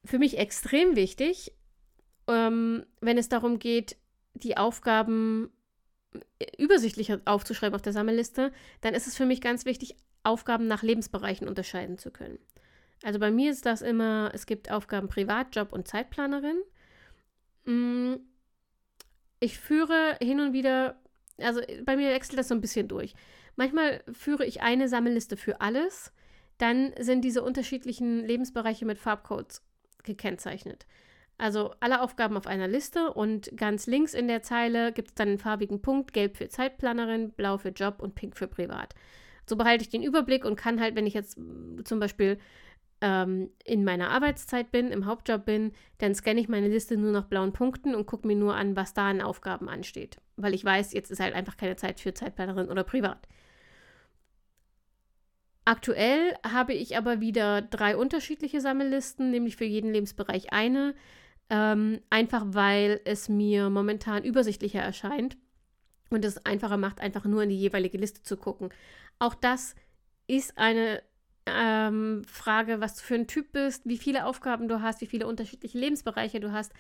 Für 0.05 0.19
mich 0.19 0.37
extrem 0.37 0.95
wichtig, 0.95 1.55
ähm, 2.29 2.85
wenn 3.01 3.17
es 3.17 3.31
darum 3.31 3.59
geht, 3.59 3.97
die 4.35 4.59
Aufgaben 4.59 5.51
äh, 6.39 6.45
übersichtlicher 6.59 7.23
aufzuschreiben 7.25 7.75
auf 7.75 7.81
der 7.81 7.95
Sammelliste, 7.95 8.53
dann 8.83 8.93
ist 8.93 9.07
es 9.07 9.17
für 9.17 9.25
mich 9.25 9.41
ganz 9.41 9.65
wichtig, 9.65 9.97
Aufgaben 10.23 10.67
nach 10.67 10.83
Lebensbereichen 10.83 11.49
unterscheiden 11.49 11.97
zu 11.97 12.11
können. 12.11 12.39
Also 13.03 13.19
bei 13.19 13.31
mir 13.31 13.53
ist 13.53 13.65
das 13.65 13.81
immer, 13.81 14.33
es 14.35 14.45
gibt 14.45 14.71
Aufgaben 14.71 15.09
Privatjob 15.09 15.73
und 15.73 15.89
Zeitplanerin. 15.89 16.61
Mm, 17.65 18.17
ich 19.41 19.59
führe 19.59 20.17
hin 20.21 20.41
und 20.41 20.53
wieder, 20.53 21.01
also 21.39 21.61
bei 21.85 21.97
mir 21.97 22.11
wechselt 22.11 22.39
das 22.39 22.49
so 22.49 22.55
ein 22.55 22.61
bisschen 22.61 22.89
durch. 22.89 23.15
Manchmal 23.57 24.03
führe 24.13 24.45
ich 24.45 24.63
eine 24.63 24.89
Sammelliste 24.89 25.37
für 25.37 25.61
alles, 25.61 26.13
dann 26.59 26.93
sind 26.99 27.23
diese 27.23 27.43
unterschiedlichen 27.43 28.25
Lebensbereiche 28.25 28.87
mit 28.87 28.99
Farbcodes 28.99 29.63
gekennzeichnet. 30.03 30.87
Also 31.39 31.75
alle 31.81 32.01
Aufgaben 32.01 32.37
auf 32.37 32.47
einer 32.47 32.67
Liste 32.69 33.13
und 33.13 33.55
ganz 33.57 33.87
links 33.87 34.15
in 34.15 34.27
der 34.27 34.43
Zeile 34.43 34.93
gibt 34.93 35.09
es 35.09 35.15
dann 35.15 35.29
einen 35.29 35.39
farbigen 35.39 35.83
Punkt, 35.83 36.15
gelb 36.15 36.37
für 36.37 36.49
Zeitplanerin, 36.49 37.31
blau 37.33 37.59
für 37.59 37.69
Job 37.69 37.97
und 38.01 38.15
pink 38.15 38.37
für 38.37 38.49
Privat. 38.49 38.95
So 39.49 39.57
behalte 39.57 39.83
ich 39.83 39.91
den 39.91 40.03
Überblick 40.03 40.45
und 40.45 40.57
kann 40.57 40.81
halt, 40.81 40.97
wenn 40.97 41.07
ich 41.07 41.15
jetzt 41.15 41.39
zum 41.85 42.01
Beispiel 42.01 42.39
ähm, 43.01 43.51
in 43.65 43.85
meiner 43.85 44.11
Arbeitszeit 44.11 44.71
bin, 44.71 44.91
im 44.91 45.07
Hauptjob 45.07 45.45
bin, 45.45 45.73
dann 45.99 46.15
scanne 46.15 46.41
ich 46.41 46.49
meine 46.49 46.69
Liste 46.69 46.97
nur 46.97 47.13
nach 47.13 47.27
blauen 47.27 47.53
Punkten 47.53 47.95
und 47.95 48.07
gucke 48.07 48.27
mir 48.27 48.37
nur 48.37 48.55
an, 48.55 48.77
was 48.77 48.95
da 48.95 49.09
an 49.09 49.21
Aufgaben 49.21 49.69
ansteht. 49.69 50.19
Weil 50.37 50.55
ich 50.55 50.65
weiß, 50.65 50.93
jetzt 50.93 51.11
ist 51.11 51.21
halt 51.21 51.35
einfach 51.35 51.57
keine 51.57 51.77
Zeit 51.77 52.01
für 52.01 52.15
Zeitplanerin 52.15 52.69
oder 52.69 52.85
privat. 52.85 53.29
Aktuell 55.65 56.37
habe 56.47 56.75
ich 56.75 56.97
aber 56.97 57.21
wieder 57.21 57.61
drei 57.61 57.97
unterschiedliche 57.97 58.61
Sammellisten, 58.61 59.31
nämlich 59.31 59.57
für 59.57 59.65
jeden 59.65 59.93
Lebensbereich 59.93 60.53
eine. 60.53 60.95
Ähm, 61.51 62.01
einfach 62.09 62.45
weil 62.49 63.01
es 63.05 63.29
mir 63.29 63.71
momentan 63.71 64.25
übersichtlicher 64.25 64.81
erscheint 64.81 65.37
und 66.11 66.25
es 66.25 66.45
einfacher 66.45 66.77
macht, 66.77 67.01
einfach 67.01 67.25
nur 67.25 67.43
in 67.43 67.51
die 67.51 67.59
jeweilige 67.59 67.99
Liste 67.99 68.23
zu 68.23 68.37
gucken. 68.37 68.71
Auch 69.19 69.35
das 69.35 69.75
ist 70.27 70.59
eine 70.59 71.03
ähm, 71.47 72.23
Frage, 72.27 72.81
was 72.81 72.97
du 72.97 73.03
für 73.03 73.15
ein 73.15 73.27
Typ 73.27 73.53
bist, 73.53 73.83
wie 73.87 73.99
viele 73.99 74.27
Aufgaben 74.27 74.69
du 74.69 74.83
hast, 74.83 75.01
wie 75.01 75.07
viele 75.07 75.27
unterschiedliche 75.27 75.79
Lebensbereiche 75.79 76.41
du 76.41 76.53
hast. 76.53 76.73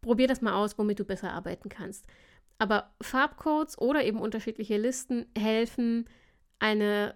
Probier 0.00 0.28
das 0.28 0.40
mal 0.40 0.54
aus, 0.54 0.78
womit 0.78 0.98
du 0.98 1.04
besser 1.04 1.32
arbeiten 1.32 1.68
kannst. 1.68 2.06
Aber 2.58 2.90
Farbcodes 3.00 3.78
oder 3.78 4.04
eben 4.04 4.20
unterschiedliche 4.20 4.76
Listen 4.76 5.26
helfen, 5.36 6.06
eine 6.58 7.14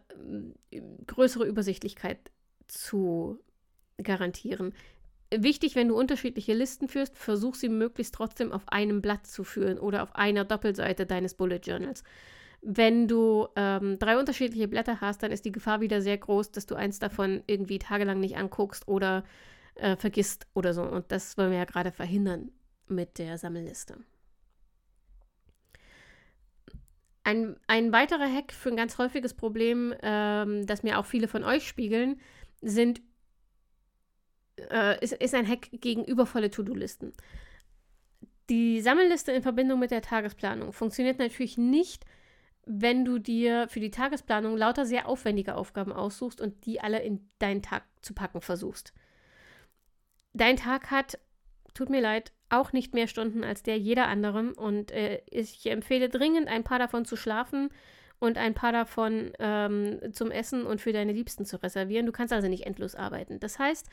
äh, 0.71 0.81
größere 1.07 1.47
Übersichtlichkeit 1.47 2.31
zu 2.67 3.41
garantieren. 4.03 4.73
Wichtig, 5.37 5.75
wenn 5.75 5.89
du 5.89 5.99
unterschiedliche 5.99 6.55
Listen 6.55 6.89
führst, 6.89 7.19
versuch 7.19 7.55
sie 7.55 7.69
möglichst 7.69 8.15
trotzdem 8.15 8.53
auf 8.53 8.69
einem 8.69 9.03
Blatt 9.03 9.27
zu 9.27 9.45
führen 9.45 9.79
oder 9.79 10.03
auf 10.03 10.15
einer 10.15 10.45
Doppelseite 10.45 11.07
deines 11.07 11.35
Bullet 11.35 11.61
Journals. 11.63 12.05
Wenn 12.67 13.09
du 13.09 13.47
ähm, 13.57 13.99
drei 13.99 14.19
unterschiedliche 14.19 14.69
Blätter 14.69 15.03
hast, 15.03 15.23
dann 15.23 15.31
ist 15.31 15.45
die 15.45 15.53
Gefahr 15.53 15.83
wieder 15.83 16.01
sehr 16.01 16.17
groß, 16.17 16.51
dass 16.51 16.65
du 16.65 16.75
eins 16.75 16.99
davon 16.99 17.43
irgendwie 17.47 17.79
tagelang 17.79 18.21
nicht 18.21 18.39
anguckst 18.39 18.89
oder 18.89 19.23
äh, 19.75 19.97
vergisst 19.97 20.47
oder 20.55 20.73
so. 20.73 20.83
Und 20.83 21.13
das 21.13 21.37
wollen 21.37 21.51
wir 21.51 21.59
ja 21.59 21.67
gerade 21.67 21.93
verhindern 21.93 22.53
mit 22.87 23.19
der 23.19 23.37
Sammelliste. 23.37 23.99
Ein, 27.23 27.57
ein 27.67 27.93
weiterer 27.93 28.31
Hack 28.31 28.53
für 28.53 28.71
ein 28.71 28.77
ganz 28.77 28.97
häufiges 28.97 29.35
Problem, 29.35 29.95
ähm, 30.03 30.67
das 30.67 30.83
mir 30.83 30.99
auch 30.99 31.07
viele 31.07 31.29
von 31.29 31.45
euch 31.45 31.69
spiegeln, 31.69 32.19
sind, 32.63 33.03
äh, 34.71 35.03
ist, 35.05 35.13
ist 35.13 35.35
ein 35.35 35.49
Hack 35.49 35.69
gegen 35.73 36.05
übervolle 36.05 36.51
To-Do-Listen. 36.51 37.13
Die 38.51 38.81
Sammelliste 38.81 39.33
in 39.33 39.43
Verbindung 39.43 39.81
mit 39.81 39.91
der 39.91 40.03
Tagesplanung 40.03 40.73
funktioniert 40.73 41.19
natürlich 41.19 41.57
nicht, 41.57 42.05
wenn 42.67 43.05
du 43.05 43.19
dir 43.19 43.69
für 43.69 43.81
die 43.81 43.91
Tagesplanung 43.91 44.57
lauter 44.57 44.87
sehr 44.87 45.09
aufwendige 45.09 45.55
Aufgaben 45.55 45.93
aussuchst 45.93 46.41
und 46.41 46.67
die 46.67 46.81
alle 46.81 47.03
in 47.03 47.29
deinen 47.39 47.63
Tag 47.63 47.85
zu 48.01 48.15
packen 48.15 48.41
versuchst. 48.41 48.93
Dein 50.33 50.57
Tag 50.57 50.91
hat, 50.91 51.19
tut 51.75 51.91
mir 51.91 52.01
leid, 52.01 52.33
auch 52.49 52.73
nicht 52.73 52.95
mehr 52.95 53.07
Stunden 53.07 53.45
als 53.45 53.63
der 53.63 53.79
jeder 53.79 54.09
anderen. 54.09 54.53
Und 54.53 54.91
äh, 54.91 55.23
ich 55.27 55.67
empfehle 55.67 56.09
dringend, 56.09 56.49
ein 56.49 56.65
paar 56.65 56.79
davon 56.79 57.05
zu 57.05 57.17
schlafen 57.17 57.71
und 58.19 58.39
ein 58.39 58.55
paar 58.55 58.73
davon 58.73 59.33
ähm, 59.39 60.01
zum 60.13 60.31
Essen 60.31 60.65
und 60.65 60.81
für 60.81 60.93
deine 60.93 61.13
Liebsten 61.13 61.45
zu 61.45 61.63
reservieren. 61.63 62.07
Du 62.07 62.13
kannst 62.13 62.33
also 62.33 62.49
nicht 62.49 62.67
endlos 62.67 62.95
arbeiten. 62.95 63.41
Das 63.41 63.59
heißt, 63.59 63.89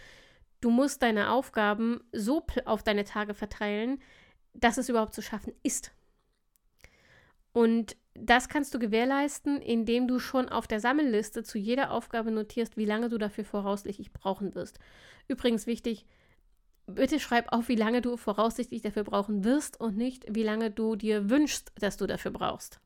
du 0.61 0.69
musst 0.69 1.01
deine 1.01 1.31
Aufgaben 1.31 2.01
so 2.11 2.45
auf 2.65 2.83
deine 2.83 3.03
Tage 3.03 3.33
verteilen, 3.33 4.01
dass 4.53 4.77
es 4.77 4.89
überhaupt 4.89 5.13
zu 5.13 5.21
schaffen 5.21 5.53
ist. 5.63 5.91
Und 7.53 7.95
das 8.13 8.49
kannst 8.49 8.73
du 8.73 8.79
gewährleisten, 8.79 9.61
indem 9.61 10.07
du 10.07 10.19
schon 10.19 10.49
auf 10.49 10.67
der 10.67 10.79
Sammelliste 10.79 11.43
zu 11.43 11.57
jeder 11.57 11.91
Aufgabe 11.91 12.31
notierst, 12.31 12.77
wie 12.77 12.85
lange 12.85 13.09
du 13.09 13.17
dafür 13.17 13.45
voraussichtlich 13.45 14.11
brauchen 14.11 14.53
wirst. 14.53 14.79
Übrigens 15.27 15.65
wichtig, 15.65 16.05
bitte 16.87 17.19
schreib 17.19 17.51
auf, 17.51 17.69
wie 17.69 17.75
lange 17.75 18.01
du 18.01 18.17
voraussichtlich 18.17 18.81
dafür 18.81 19.03
brauchen 19.03 19.43
wirst 19.43 19.79
und 19.79 19.97
nicht, 19.97 20.25
wie 20.29 20.43
lange 20.43 20.71
du 20.71 20.95
dir 20.95 21.29
wünschst, 21.29 21.71
dass 21.79 21.97
du 21.97 22.05
dafür 22.07 22.31
brauchst. 22.31 22.79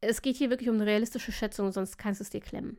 Es 0.00 0.20
geht 0.20 0.36
hier 0.36 0.50
wirklich 0.50 0.68
um 0.68 0.76
eine 0.76 0.86
realistische 0.86 1.32
Schätzung, 1.32 1.72
sonst 1.72 1.96
kannst 1.96 2.20
du 2.20 2.24
es 2.24 2.30
dir 2.30 2.40
klemmen. 2.40 2.78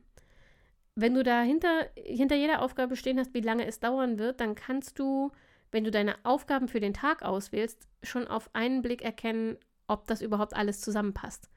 Wenn 0.94 1.16
du 1.16 1.24
da 1.24 1.42
hinter, 1.42 1.90
hinter 1.96 2.36
jeder 2.36 2.62
Aufgabe 2.62 2.96
stehen 2.96 3.20
hast, 3.20 3.34
wie 3.34 3.42
lange 3.42 3.66
es 3.66 3.80
dauern 3.80 4.20
wird, 4.20 4.40
dann 4.40 4.56
kannst 4.56 5.00
du, 5.00 5.32
wenn 5.72 5.84
du 5.84 5.92
deine 5.92 6.16
Aufgaben 6.24 6.68
für 6.68 6.80
den 6.80 6.94
Tag 6.94 7.24
auswählst, 7.24 7.88
schon 8.04 8.28
auf 8.28 8.50
einen 8.54 8.82
Blick 8.82 9.02
erkennen, 9.02 9.58
ob 9.88 10.08
das 10.08 10.22
überhaupt 10.22 10.56
alles 10.56 10.82
zusammenpasst. 10.82 11.50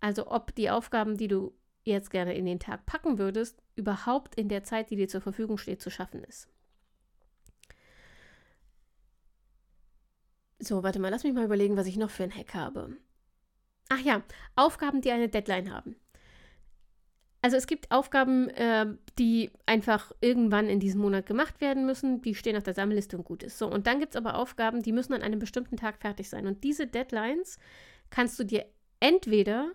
Also 0.00 0.30
ob 0.30 0.54
die 0.54 0.70
Aufgaben, 0.70 1.16
die 1.16 1.28
du 1.28 1.54
jetzt 1.84 2.10
gerne 2.10 2.34
in 2.34 2.44
den 2.44 2.60
Tag 2.60 2.84
packen 2.86 3.18
würdest, 3.18 3.62
überhaupt 3.76 4.34
in 4.34 4.48
der 4.48 4.64
Zeit, 4.64 4.90
die 4.90 4.96
dir 4.96 5.08
zur 5.08 5.20
Verfügung 5.20 5.58
steht, 5.58 5.80
zu 5.80 5.90
schaffen 5.90 6.22
ist. 6.24 6.48
So, 10.58 10.82
warte 10.82 10.98
mal, 10.98 11.10
lass 11.10 11.24
mich 11.24 11.34
mal 11.34 11.44
überlegen, 11.44 11.76
was 11.76 11.86
ich 11.86 11.96
noch 11.96 12.10
für 12.10 12.24
einen 12.24 12.34
Hack 12.34 12.54
habe. 12.54 12.96
Ach 13.88 14.00
ja, 14.00 14.22
Aufgaben, 14.56 15.00
die 15.00 15.12
eine 15.12 15.28
Deadline 15.28 15.72
haben. 15.72 15.96
Also 17.46 17.58
es 17.58 17.68
gibt 17.68 17.92
Aufgaben, 17.92 18.48
äh, 18.48 18.86
die 19.20 19.52
einfach 19.66 20.10
irgendwann 20.20 20.68
in 20.68 20.80
diesem 20.80 21.00
Monat 21.00 21.26
gemacht 21.26 21.60
werden 21.60 21.86
müssen, 21.86 22.20
die 22.20 22.34
stehen 22.34 22.56
auf 22.56 22.64
der 22.64 22.74
Sammelliste 22.74 23.16
und 23.16 23.22
gut 23.22 23.44
ist. 23.44 23.56
So, 23.56 23.70
und 23.70 23.86
dann 23.86 24.00
gibt 24.00 24.16
es 24.16 24.16
aber 24.16 24.34
Aufgaben, 24.34 24.82
die 24.82 24.90
müssen 24.90 25.12
an 25.12 25.22
einem 25.22 25.38
bestimmten 25.38 25.76
Tag 25.76 25.98
fertig 26.00 26.28
sein. 26.28 26.48
Und 26.48 26.64
diese 26.64 26.88
Deadlines 26.88 27.60
kannst 28.10 28.36
du 28.40 28.42
dir 28.42 28.66
entweder 28.98 29.70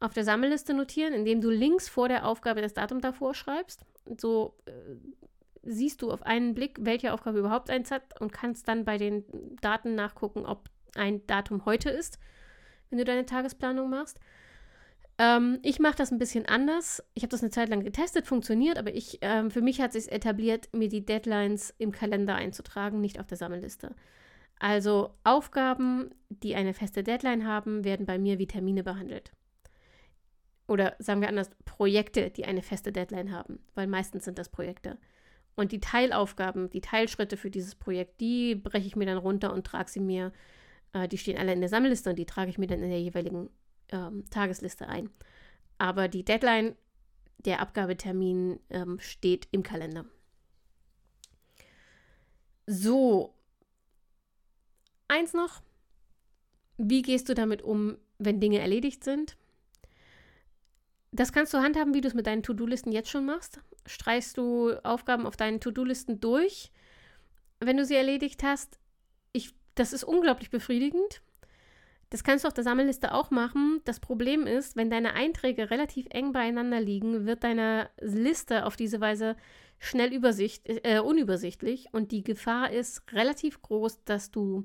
auf 0.00 0.12
der 0.12 0.24
Sammelliste 0.24 0.74
notieren, 0.74 1.14
indem 1.14 1.40
du 1.40 1.48
links 1.48 1.88
vor 1.88 2.10
der 2.10 2.26
Aufgabe 2.26 2.60
das 2.60 2.74
Datum 2.74 3.00
davor 3.00 3.32
schreibst. 3.32 3.86
So 4.18 4.58
äh, 4.66 4.72
siehst 5.62 6.02
du 6.02 6.10
auf 6.10 6.24
einen 6.24 6.54
Blick, 6.54 6.76
welche 6.82 7.14
Aufgabe 7.14 7.38
überhaupt 7.38 7.70
eins 7.70 7.90
hat 7.90 8.20
und 8.20 8.34
kannst 8.34 8.68
dann 8.68 8.84
bei 8.84 8.98
den 8.98 9.24
Daten 9.62 9.94
nachgucken, 9.94 10.44
ob 10.44 10.68
ein 10.94 11.26
Datum 11.26 11.64
heute 11.64 11.88
ist, 11.88 12.18
wenn 12.90 12.98
du 12.98 13.06
deine 13.06 13.24
Tagesplanung 13.24 13.88
machst. 13.88 14.20
Ähm, 15.18 15.60
ich 15.62 15.78
mache 15.78 15.96
das 15.96 16.10
ein 16.10 16.18
bisschen 16.18 16.46
anders. 16.46 17.02
Ich 17.14 17.22
habe 17.22 17.30
das 17.30 17.42
eine 17.42 17.50
Zeit 17.50 17.68
lang 17.68 17.84
getestet, 17.84 18.26
funktioniert, 18.26 18.78
aber 18.78 18.94
ich, 18.94 19.18
ähm, 19.20 19.50
für 19.50 19.62
mich 19.62 19.80
hat 19.80 19.94
es 19.94 20.04
sich 20.04 20.12
etabliert, 20.12 20.68
mir 20.72 20.88
die 20.88 21.04
Deadlines 21.04 21.74
im 21.78 21.92
Kalender 21.92 22.34
einzutragen, 22.34 23.00
nicht 23.00 23.20
auf 23.20 23.26
der 23.26 23.36
Sammelliste. 23.36 23.94
Also 24.58 25.14
Aufgaben, 25.24 26.10
die 26.28 26.54
eine 26.54 26.74
feste 26.74 27.02
Deadline 27.02 27.46
haben, 27.46 27.84
werden 27.84 28.06
bei 28.06 28.18
mir 28.18 28.38
wie 28.38 28.46
Termine 28.46 28.82
behandelt. 28.82 29.32
Oder 30.66 30.96
sagen 30.98 31.20
wir 31.20 31.28
anders, 31.28 31.50
Projekte, 31.64 32.30
die 32.30 32.46
eine 32.46 32.62
feste 32.62 32.90
Deadline 32.90 33.32
haben, 33.32 33.58
weil 33.74 33.86
meistens 33.86 34.24
sind 34.24 34.38
das 34.38 34.48
Projekte. 34.48 34.98
Und 35.56 35.72
die 35.72 35.80
Teilaufgaben, 35.80 36.70
die 36.70 36.80
Teilschritte 36.80 37.36
für 37.36 37.50
dieses 37.50 37.74
Projekt, 37.74 38.20
die 38.20 38.54
breche 38.54 38.86
ich 38.86 38.96
mir 38.96 39.06
dann 39.06 39.18
runter 39.18 39.52
und 39.52 39.66
trage 39.66 39.90
sie 39.90 40.00
mir. 40.00 40.32
Äh, 40.92 41.06
die 41.06 41.18
stehen 41.18 41.38
alle 41.38 41.52
in 41.52 41.60
der 41.60 41.68
Sammelliste 41.68 42.10
und 42.10 42.18
die 42.18 42.26
trage 42.26 42.50
ich 42.50 42.58
mir 42.58 42.66
dann 42.66 42.82
in 42.82 42.90
der 42.90 43.00
jeweiligen 43.00 43.50
ähm, 43.90 44.24
Tagesliste 44.30 44.88
ein. 44.88 45.10
Aber 45.78 46.08
die 46.08 46.24
Deadline, 46.24 46.76
der 47.38 47.60
Abgabetermin 47.60 48.60
ähm, 48.70 48.98
steht 49.00 49.48
im 49.50 49.62
Kalender. 49.62 50.06
So, 52.66 53.34
eins 55.08 55.32
noch. 55.32 55.60
Wie 56.76 57.02
gehst 57.02 57.28
du 57.28 57.34
damit 57.34 57.62
um, 57.62 57.98
wenn 58.18 58.40
Dinge 58.40 58.58
erledigt 58.58 59.04
sind? 59.04 59.36
Das 61.12 61.32
kannst 61.32 61.54
du 61.54 61.58
handhaben, 61.58 61.94
wie 61.94 62.00
du 62.00 62.08
es 62.08 62.14
mit 62.14 62.26
deinen 62.26 62.42
To-Do-Listen 62.42 62.90
jetzt 62.90 63.10
schon 63.10 63.24
machst. 63.24 63.60
Streichst 63.86 64.36
du 64.36 64.72
Aufgaben 64.82 65.26
auf 65.26 65.36
deinen 65.36 65.60
To-Do-Listen 65.60 66.20
durch, 66.20 66.72
wenn 67.60 67.76
du 67.76 67.84
sie 67.84 67.94
erledigt 67.94 68.42
hast. 68.42 68.78
Ich, 69.32 69.54
das 69.76 69.92
ist 69.92 70.02
unglaublich 70.02 70.50
befriedigend. 70.50 71.22
Das 72.14 72.22
kannst 72.22 72.44
du 72.44 72.46
auf 72.46 72.54
der 72.54 72.62
Sammelliste 72.62 73.12
auch 73.12 73.32
machen. 73.32 73.80
Das 73.84 73.98
Problem 73.98 74.46
ist, 74.46 74.76
wenn 74.76 74.88
deine 74.88 75.14
Einträge 75.14 75.72
relativ 75.72 76.06
eng 76.10 76.30
beieinander 76.30 76.80
liegen, 76.80 77.26
wird 77.26 77.42
deine 77.42 77.90
Liste 78.00 78.66
auf 78.66 78.76
diese 78.76 79.00
Weise 79.00 79.34
schnell 79.80 80.12
äh, 80.12 81.00
unübersichtlich 81.00 81.88
und 81.90 82.12
die 82.12 82.22
Gefahr 82.22 82.70
ist 82.70 83.02
relativ 83.12 83.62
groß, 83.62 84.04
dass 84.04 84.30
du 84.30 84.64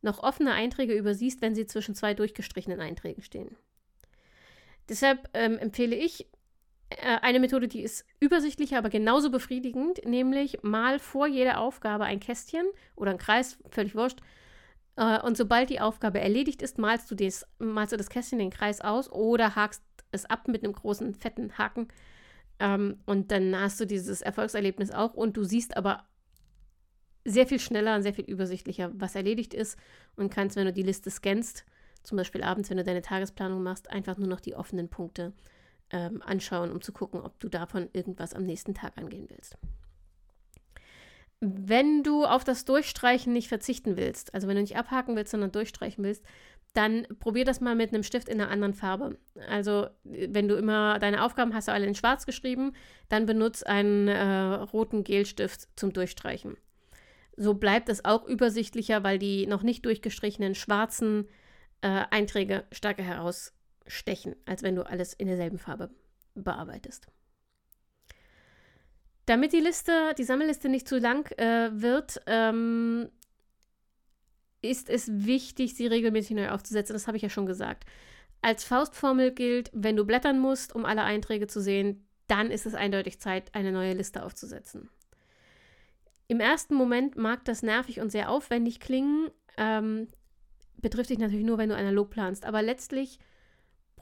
noch 0.00 0.22
offene 0.22 0.54
Einträge 0.54 0.94
übersiehst, 0.94 1.42
wenn 1.42 1.54
sie 1.54 1.66
zwischen 1.66 1.94
zwei 1.94 2.14
durchgestrichenen 2.14 2.80
Einträgen 2.80 3.22
stehen. 3.22 3.54
Deshalb 4.88 5.28
ähm, 5.34 5.58
empfehle 5.58 5.96
ich 5.96 6.26
äh, 6.88 7.18
eine 7.20 7.40
Methode, 7.40 7.68
die 7.68 7.82
ist 7.82 8.06
übersichtlicher, 8.20 8.78
aber 8.78 8.88
genauso 8.88 9.30
befriedigend, 9.30 10.02
nämlich 10.06 10.62
mal 10.62 10.98
vor 10.98 11.26
jeder 11.26 11.60
Aufgabe 11.60 12.04
ein 12.04 12.20
Kästchen 12.20 12.64
oder 12.94 13.10
ein 13.10 13.18
Kreis, 13.18 13.58
völlig 13.68 13.94
wurscht, 13.94 14.20
und 14.96 15.36
sobald 15.36 15.68
die 15.68 15.80
Aufgabe 15.80 16.20
erledigt 16.20 16.62
ist, 16.62 16.78
malst 16.78 17.10
du, 17.10 17.14
des, 17.14 17.46
malst 17.58 17.92
du 17.92 17.96
das 17.96 18.08
Kästchen 18.08 18.38
den 18.38 18.50
Kreis 18.50 18.80
aus 18.80 19.10
oder 19.12 19.54
hakst 19.54 19.82
es 20.10 20.24
ab 20.24 20.48
mit 20.48 20.64
einem 20.64 20.72
großen, 20.72 21.14
fetten 21.14 21.58
Haken. 21.58 21.88
Ähm, 22.58 23.00
und 23.04 23.30
dann 23.30 23.58
hast 23.58 23.78
du 23.80 23.86
dieses 23.86 24.22
Erfolgserlebnis 24.22 24.90
auch 24.90 25.14
und 25.14 25.36
du 25.36 25.44
siehst 25.44 25.76
aber 25.76 26.06
sehr 27.24 27.46
viel 27.46 27.58
schneller 27.58 27.96
und 27.96 28.02
sehr 28.02 28.14
viel 28.14 28.24
übersichtlicher, 28.24 28.90
was 28.94 29.14
erledigt 29.14 29.52
ist 29.52 29.78
und 30.14 30.30
kannst, 30.30 30.56
wenn 30.56 30.66
du 30.66 30.72
die 30.72 30.82
Liste 30.82 31.10
scannst, 31.10 31.66
zum 32.02 32.16
Beispiel 32.16 32.42
abends, 32.42 32.70
wenn 32.70 32.76
du 32.76 32.84
deine 32.84 33.02
Tagesplanung 33.02 33.62
machst, 33.62 33.90
einfach 33.90 34.16
nur 34.16 34.28
noch 34.28 34.40
die 34.40 34.54
offenen 34.54 34.88
Punkte 34.88 35.32
ähm, 35.90 36.22
anschauen, 36.22 36.70
um 36.70 36.80
zu 36.80 36.92
gucken, 36.92 37.20
ob 37.20 37.38
du 37.40 37.48
davon 37.48 37.88
irgendwas 37.92 38.32
am 38.32 38.44
nächsten 38.44 38.74
Tag 38.74 38.96
angehen 38.96 39.26
willst. 39.28 39.58
Wenn 41.40 42.02
du 42.02 42.24
auf 42.24 42.44
das 42.44 42.64
Durchstreichen 42.64 43.32
nicht 43.32 43.48
verzichten 43.48 43.96
willst, 43.96 44.34
also 44.34 44.48
wenn 44.48 44.56
du 44.56 44.62
nicht 44.62 44.76
abhaken 44.76 45.16
willst, 45.16 45.32
sondern 45.32 45.52
durchstreichen 45.52 46.02
willst, 46.02 46.24
dann 46.72 47.06
probier 47.20 47.44
das 47.44 47.60
mal 47.60 47.74
mit 47.74 47.92
einem 47.92 48.02
Stift 48.02 48.28
in 48.28 48.40
einer 48.40 48.50
anderen 48.50 48.74
Farbe. 48.74 49.16
Also, 49.48 49.86
wenn 50.04 50.46
du 50.46 50.56
immer 50.56 50.98
deine 50.98 51.24
Aufgaben 51.24 51.54
hast, 51.54 51.68
du 51.68 51.72
alle 51.72 51.86
in 51.86 51.94
schwarz 51.94 52.26
geschrieben, 52.26 52.72
dann 53.08 53.24
benutze 53.24 53.66
einen 53.66 54.08
äh, 54.08 54.54
roten 54.56 55.02
Gelstift 55.02 55.68
zum 55.76 55.92
Durchstreichen. 55.92 56.56
So 57.36 57.54
bleibt 57.54 57.88
es 57.88 58.04
auch 58.04 58.26
übersichtlicher, 58.26 59.04
weil 59.04 59.18
die 59.18 59.46
noch 59.46 59.62
nicht 59.62 59.86
durchgestrichenen 59.86 60.54
schwarzen 60.54 61.28
äh, 61.80 62.04
Einträge 62.10 62.64
stärker 62.72 63.02
herausstechen, 63.02 64.36
als 64.44 64.62
wenn 64.62 64.76
du 64.76 64.86
alles 64.86 65.14
in 65.14 65.28
derselben 65.28 65.58
Farbe 65.58 65.90
bearbeitest. 66.34 67.06
Damit 69.26 69.52
die 69.52 69.60
Liste, 69.60 70.14
die 70.16 70.24
Sammelliste 70.24 70.68
nicht 70.68 70.88
zu 70.88 70.98
lang 70.98 71.30
äh, 71.38 71.70
wird, 71.72 72.20
ähm, 72.26 73.10
ist 74.62 74.88
es 74.88 75.10
wichtig, 75.26 75.74
sie 75.74 75.86
regelmäßig 75.86 76.36
neu 76.36 76.50
aufzusetzen. 76.50 76.94
Das 76.94 77.06
habe 77.06 77.16
ich 77.16 77.22
ja 77.24 77.28
schon 77.28 77.46
gesagt. 77.46 77.84
Als 78.40 78.64
Faustformel 78.64 79.32
gilt, 79.32 79.70
wenn 79.72 79.96
du 79.96 80.04
blättern 80.04 80.38
musst, 80.38 80.74
um 80.74 80.84
alle 80.84 81.02
Einträge 81.02 81.48
zu 81.48 81.60
sehen, 81.60 82.06
dann 82.28 82.50
ist 82.50 82.66
es 82.66 82.74
eindeutig 82.74 83.20
Zeit, 83.20 83.54
eine 83.54 83.72
neue 83.72 83.94
Liste 83.94 84.24
aufzusetzen. 84.24 84.88
Im 86.28 86.40
ersten 86.40 86.74
Moment 86.74 87.16
mag 87.16 87.44
das 87.44 87.62
nervig 87.62 88.00
und 88.00 88.10
sehr 88.10 88.30
aufwendig 88.30 88.80
klingen, 88.80 89.30
ähm, 89.56 90.08
betrifft 90.76 91.10
dich 91.10 91.18
natürlich 91.18 91.46
nur, 91.46 91.58
wenn 91.58 91.68
du 91.68 91.76
analog 91.76 92.10
planst, 92.10 92.44
aber 92.44 92.62
letztlich 92.62 93.18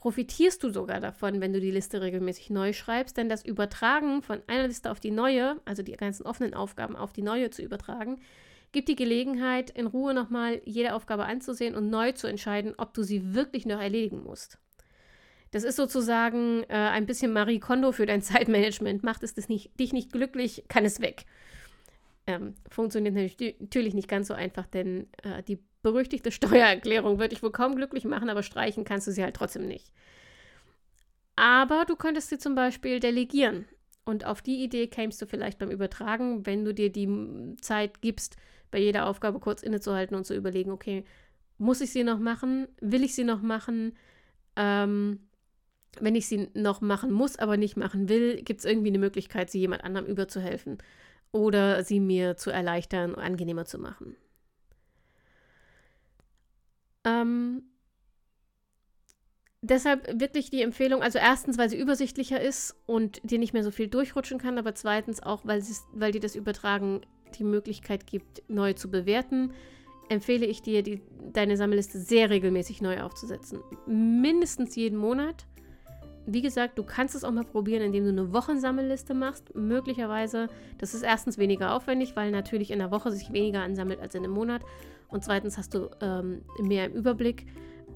profitierst 0.05 0.61
du 0.61 0.69
sogar 0.69 0.99
davon, 0.99 1.41
wenn 1.41 1.51
du 1.51 1.59
die 1.59 1.71
Liste 1.71 1.99
regelmäßig 1.99 2.51
neu 2.51 2.73
schreibst, 2.73 3.17
denn 3.17 3.27
das 3.27 3.43
Übertragen 3.43 4.21
von 4.21 4.39
einer 4.45 4.67
Liste 4.67 4.91
auf 4.91 4.99
die 4.99 5.09
neue, 5.09 5.59
also 5.65 5.81
die 5.81 5.93
ganzen 5.93 6.27
offenen 6.27 6.53
Aufgaben 6.53 6.95
auf 6.95 7.11
die 7.11 7.23
neue 7.23 7.49
zu 7.49 7.63
übertragen, 7.63 8.21
gibt 8.71 8.87
die 8.87 8.95
Gelegenheit, 8.95 9.71
in 9.71 9.87
Ruhe 9.87 10.13
nochmal 10.13 10.61
jede 10.63 10.93
Aufgabe 10.93 11.25
anzusehen 11.25 11.73
und 11.73 11.89
neu 11.89 12.11
zu 12.11 12.27
entscheiden, 12.27 12.75
ob 12.77 12.93
du 12.93 13.01
sie 13.01 13.33
wirklich 13.33 13.65
noch 13.65 13.81
erledigen 13.81 14.21
musst. 14.21 14.59
Das 15.49 15.63
ist 15.63 15.75
sozusagen 15.75 16.61
äh, 16.69 16.75
ein 16.75 17.07
bisschen 17.07 17.33
Marie 17.33 17.59
Kondo 17.59 17.91
für 17.91 18.05
dein 18.05 18.21
Zeitmanagement. 18.21 19.01
Macht 19.01 19.23
es 19.23 19.49
nicht, 19.49 19.79
dich 19.79 19.91
nicht 19.91 20.11
glücklich, 20.11 20.65
kann 20.67 20.85
es 20.85 21.01
weg. 21.01 21.25
Ähm, 22.27 22.53
funktioniert 22.69 23.15
natürlich 23.15 23.95
nicht 23.95 24.07
ganz 24.07 24.27
so 24.27 24.35
einfach, 24.35 24.67
denn 24.67 25.07
äh, 25.23 25.41
die 25.41 25.57
berüchtigte 25.85 26.31
Steuererklärung 26.39 27.19
würde 27.19 27.33
ich 27.33 27.43
wohl 27.43 27.51
kaum 27.51 27.75
glücklich 27.75 28.03
machen, 28.05 28.29
aber 28.29 28.43
streichen 28.43 28.83
kannst 28.83 29.07
du 29.07 29.11
sie 29.11 29.23
halt 29.23 29.35
trotzdem 29.35 29.67
nicht. 29.67 29.91
Aber 31.35 31.85
du 31.85 31.95
könntest 31.95 32.29
sie 32.29 32.37
zum 32.37 32.55
Beispiel 32.55 32.99
delegieren. 32.99 33.65
Und 34.03 34.25
auf 34.25 34.41
die 34.41 34.63
Idee 34.63 34.87
kämst 34.87 35.21
du 35.21 35.25
vielleicht 35.25 35.57
beim 35.59 35.71
Übertragen, 35.71 36.45
wenn 36.45 36.65
du 36.65 36.73
dir 36.73 36.91
die 36.91 37.55
Zeit 37.61 38.01
gibst, 38.01 38.37
bei 38.71 38.79
jeder 38.79 39.07
Aufgabe 39.07 39.39
kurz 39.39 39.63
innezuhalten 39.63 40.15
und 40.15 40.25
zu 40.25 40.35
überlegen, 40.35 40.71
okay, 40.71 41.05
muss 41.57 41.81
ich 41.81 41.91
sie 41.91 42.03
noch 42.03 42.19
machen? 42.19 42.67
Will 42.81 43.03
ich 43.03 43.15
sie 43.15 43.23
noch 43.23 43.41
machen? 43.41 43.93
Ähm, 44.55 45.19
wenn 45.99 46.15
ich 46.15 46.27
sie 46.27 46.49
noch 46.53 46.81
machen 46.81 47.11
muss, 47.11 47.37
aber 47.37 47.57
nicht 47.57 47.77
machen 47.77 48.09
will, 48.09 48.41
gibt 48.43 48.59
es 48.59 48.65
irgendwie 48.65 48.89
eine 48.89 48.99
Möglichkeit, 48.99 49.49
sie 49.49 49.59
jemand 49.59 49.83
anderem 49.83 50.07
überzuhelfen 50.07 50.77
oder 51.31 51.83
sie 51.83 51.99
mir 51.99 52.37
zu 52.37 52.51
erleichtern, 52.51 53.15
angenehmer 53.15 53.65
zu 53.65 53.79
machen. 53.79 54.15
Ähm, 57.05 57.63
deshalb 59.61 60.19
wirklich 60.19 60.49
die 60.49 60.61
Empfehlung, 60.61 61.01
also 61.01 61.19
erstens, 61.19 61.57
weil 61.57 61.69
sie 61.69 61.79
übersichtlicher 61.79 62.41
ist 62.41 62.75
und 62.85 63.21
dir 63.23 63.39
nicht 63.39 63.53
mehr 63.53 63.63
so 63.63 63.71
viel 63.71 63.87
durchrutschen 63.87 64.39
kann, 64.39 64.57
aber 64.57 64.75
zweitens 64.75 65.23
auch, 65.23 65.45
weil, 65.45 65.63
weil 65.93 66.11
dir 66.11 66.21
das 66.21 66.35
Übertragen 66.35 67.01
die 67.37 67.43
Möglichkeit 67.43 68.07
gibt, 68.07 68.43
neu 68.49 68.73
zu 68.73 68.89
bewerten, 68.89 69.53
empfehle 70.09 70.45
ich 70.45 70.61
dir, 70.61 70.83
die, 70.83 71.01
deine 71.33 71.57
Sammelliste 71.57 71.99
sehr 71.99 72.29
regelmäßig 72.29 72.81
neu 72.81 73.01
aufzusetzen. 73.01 73.59
Mindestens 73.87 74.75
jeden 74.75 74.97
Monat. 74.97 75.45
Wie 76.27 76.41
gesagt, 76.41 76.77
du 76.79 76.83
kannst 76.83 77.13
es 77.13 77.23
auch 77.23 77.31
mal 77.31 77.43
probieren, 77.43 77.83
indem 77.83 78.03
du 78.03 78.09
eine 78.09 78.33
Wochensammelliste 78.33 79.13
machst. 79.13 79.53
Möglicherweise, 79.55 80.47
das 80.79 80.93
ist 80.93 81.03
erstens 81.03 81.37
weniger 81.37 81.75
aufwendig, 81.75 82.15
weil 82.15 82.31
natürlich 82.31 82.71
in 82.71 82.79
der 82.79 82.91
Woche 82.91 83.11
sich 83.11 83.31
weniger 83.31 83.61
ansammelt 83.61 83.99
als 83.99 84.15
in 84.15 84.23
einem 84.23 84.33
Monat. 84.33 84.61
Und 85.07 85.23
zweitens 85.23 85.57
hast 85.57 85.73
du 85.75 85.89
ähm, 86.01 86.41
mehr 86.59 86.87
im 86.87 86.93
Überblick. 86.93 87.45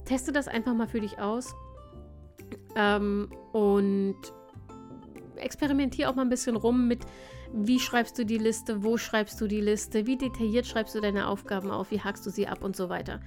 Teste 0.04 0.32
das 0.32 0.46
einfach 0.46 0.74
mal 0.74 0.86
für 0.86 1.00
dich 1.00 1.18
aus. 1.18 1.54
Ähm, 2.76 3.28
und 3.52 4.16
experimentiere 5.36 6.08
auch 6.08 6.14
mal 6.14 6.22
ein 6.22 6.28
bisschen 6.28 6.56
rum 6.56 6.86
mit, 6.86 7.00
wie 7.52 7.80
schreibst 7.80 8.18
du 8.18 8.24
die 8.24 8.38
Liste, 8.38 8.84
wo 8.84 8.96
schreibst 8.96 9.40
du 9.40 9.48
die 9.48 9.60
Liste, 9.60 10.06
wie 10.06 10.16
detailliert 10.16 10.66
schreibst 10.66 10.94
du 10.94 11.00
deine 11.00 11.26
Aufgaben 11.26 11.70
auf, 11.70 11.90
wie 11.90 12.00
hackst 12.00 12.24
du 12.26 12.30
sie 12.30 12.46
ab 12.46 12.62
und 12.62 12.76
so 12.76 12.88
weiter. 12.88 13.20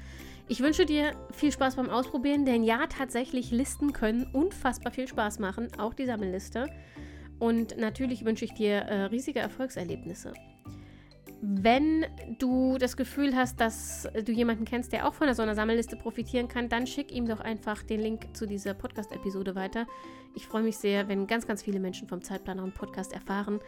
Ich 0.50 0.60
wünsche 0.60 0.86
dir 0.86 1.16
viel 1.32 1.52
Spaß 1.52 1.78
beim 1.78 1.90
Ausprobieren, 1.90 2.46
denn 2.46 2.64
ja, 2.64 2.86
tatsächlich 2.88 3.52
Listen 3.52 3.94
können 3.94 4.26
unfassbar 4.34 4.92
viel 4.92 5.08
Spaß 5.08 5.40
machen, 5.40 5.70
auch 5.78 5.94
die 5.94 6.06
Sammelliste. 6.06 6.68
Und 7.40 7.78
natürlich 7.78 8.26
wünsche 8.26 8.46
ich 8.46 8.54
dir 8.54 8.76
äh, 8.76 9.04
riesige 9.06 9.40
Erfolgserlebnisse. 9.40 10.34
Wenn 11.42 12.06
du 12.40 12.78
das 12.78 12.96
Gefühl 12.96 13.36
hast, 13.36 13.60
dass 13.60 14.08
du 14.24 14.32
jemanden 14.32 14.64
kennst, 14.64 14.94
der 14.94 15.08
auch 15.08 15.14
von 15.14 15.34
so 15.34 15.42
einer 15.42 15.56
Sammelliste 15.56 15.98
profitieren 15.98 16.48
kann, 16.48 16.70
dann 16.70 16.88
schick 16.88 17.12
ihm 17.12 17.28
doch 17.28 17.42
einfach 17.42 17.84
den 17.84 18.00
Link 18.00 18.36
zu 18.36 18.46
dieser 18.46 18.74
Podcast-Episode 18.74 19.56
weiter. 19.56 19.86
Ich 20.36 20.48
freue 20.48 20.64
mich 20.64 20.78
sehr, 20.78 21.10
wenn 21.10 21.28
ganz, 21.28 21.46
ganz 21.46 21.62
viele 21.62 21.80
Menschen 21.80 22.08
vom 22.08 22.22
Zeitplaner 22.22 22.64
und 22.64 22.76
Podcast 22.76 23.12
erfahren. 23.12 23.60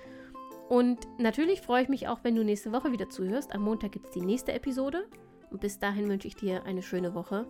Und 0.69 0.99
natürlich 1.19 1.61
freue 1.61 1.83
ich 1.83 1.89
mich 1.89 2.07
auch, 2.07 2.19
wenn 2.23 2.35
du 2.35 2.43
nächste 2.43 2.71
Woche 2.71 2.91
wieder 2.91 3.09
zuhörst. 3.09 3.53
Am 3.53 3.61
Montag 3.61 3.91
gibt 3.91 4.05
es 4.05 4.11
die 4.11 4.21
nächste 4.21 4.53
Episode. 4.53 5.05
Und 5.49 5.61
bis 5.61 5.79
dahin 5.79 6.09
wünsche 6.09 6.27
ich 6.27 6.35
dir 6.35 6.63
eine 6.65 6.81
schöne 6.81 7.13
Woche. 7.13 7.47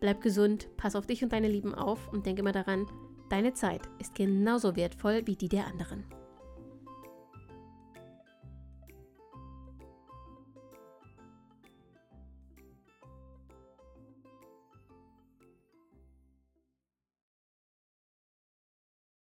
Bleib 0.00 0.22
gesund, 0.22 0.68
pass 0.76 0.96
auf 0.96 1.06
dich 1.06 1.22
und 1.22 1.32
deine 1.32 1.48
Lieben 1.48 1.74
auf 1.74 2.12
und 2.12 2.26
denke 2.26 2.40
immer 2.40 2.52
daran, 2.52 2.86
deine 3.28 3.52
Zeit 3.52 3.82
ist 3.98 4.14
genauso 4.14 4.76
wertvoll 4.76 5.26
wie 5.26 5.36
die 5.36 5.48
der 5.48 5.66
anderen. 5.66 6.04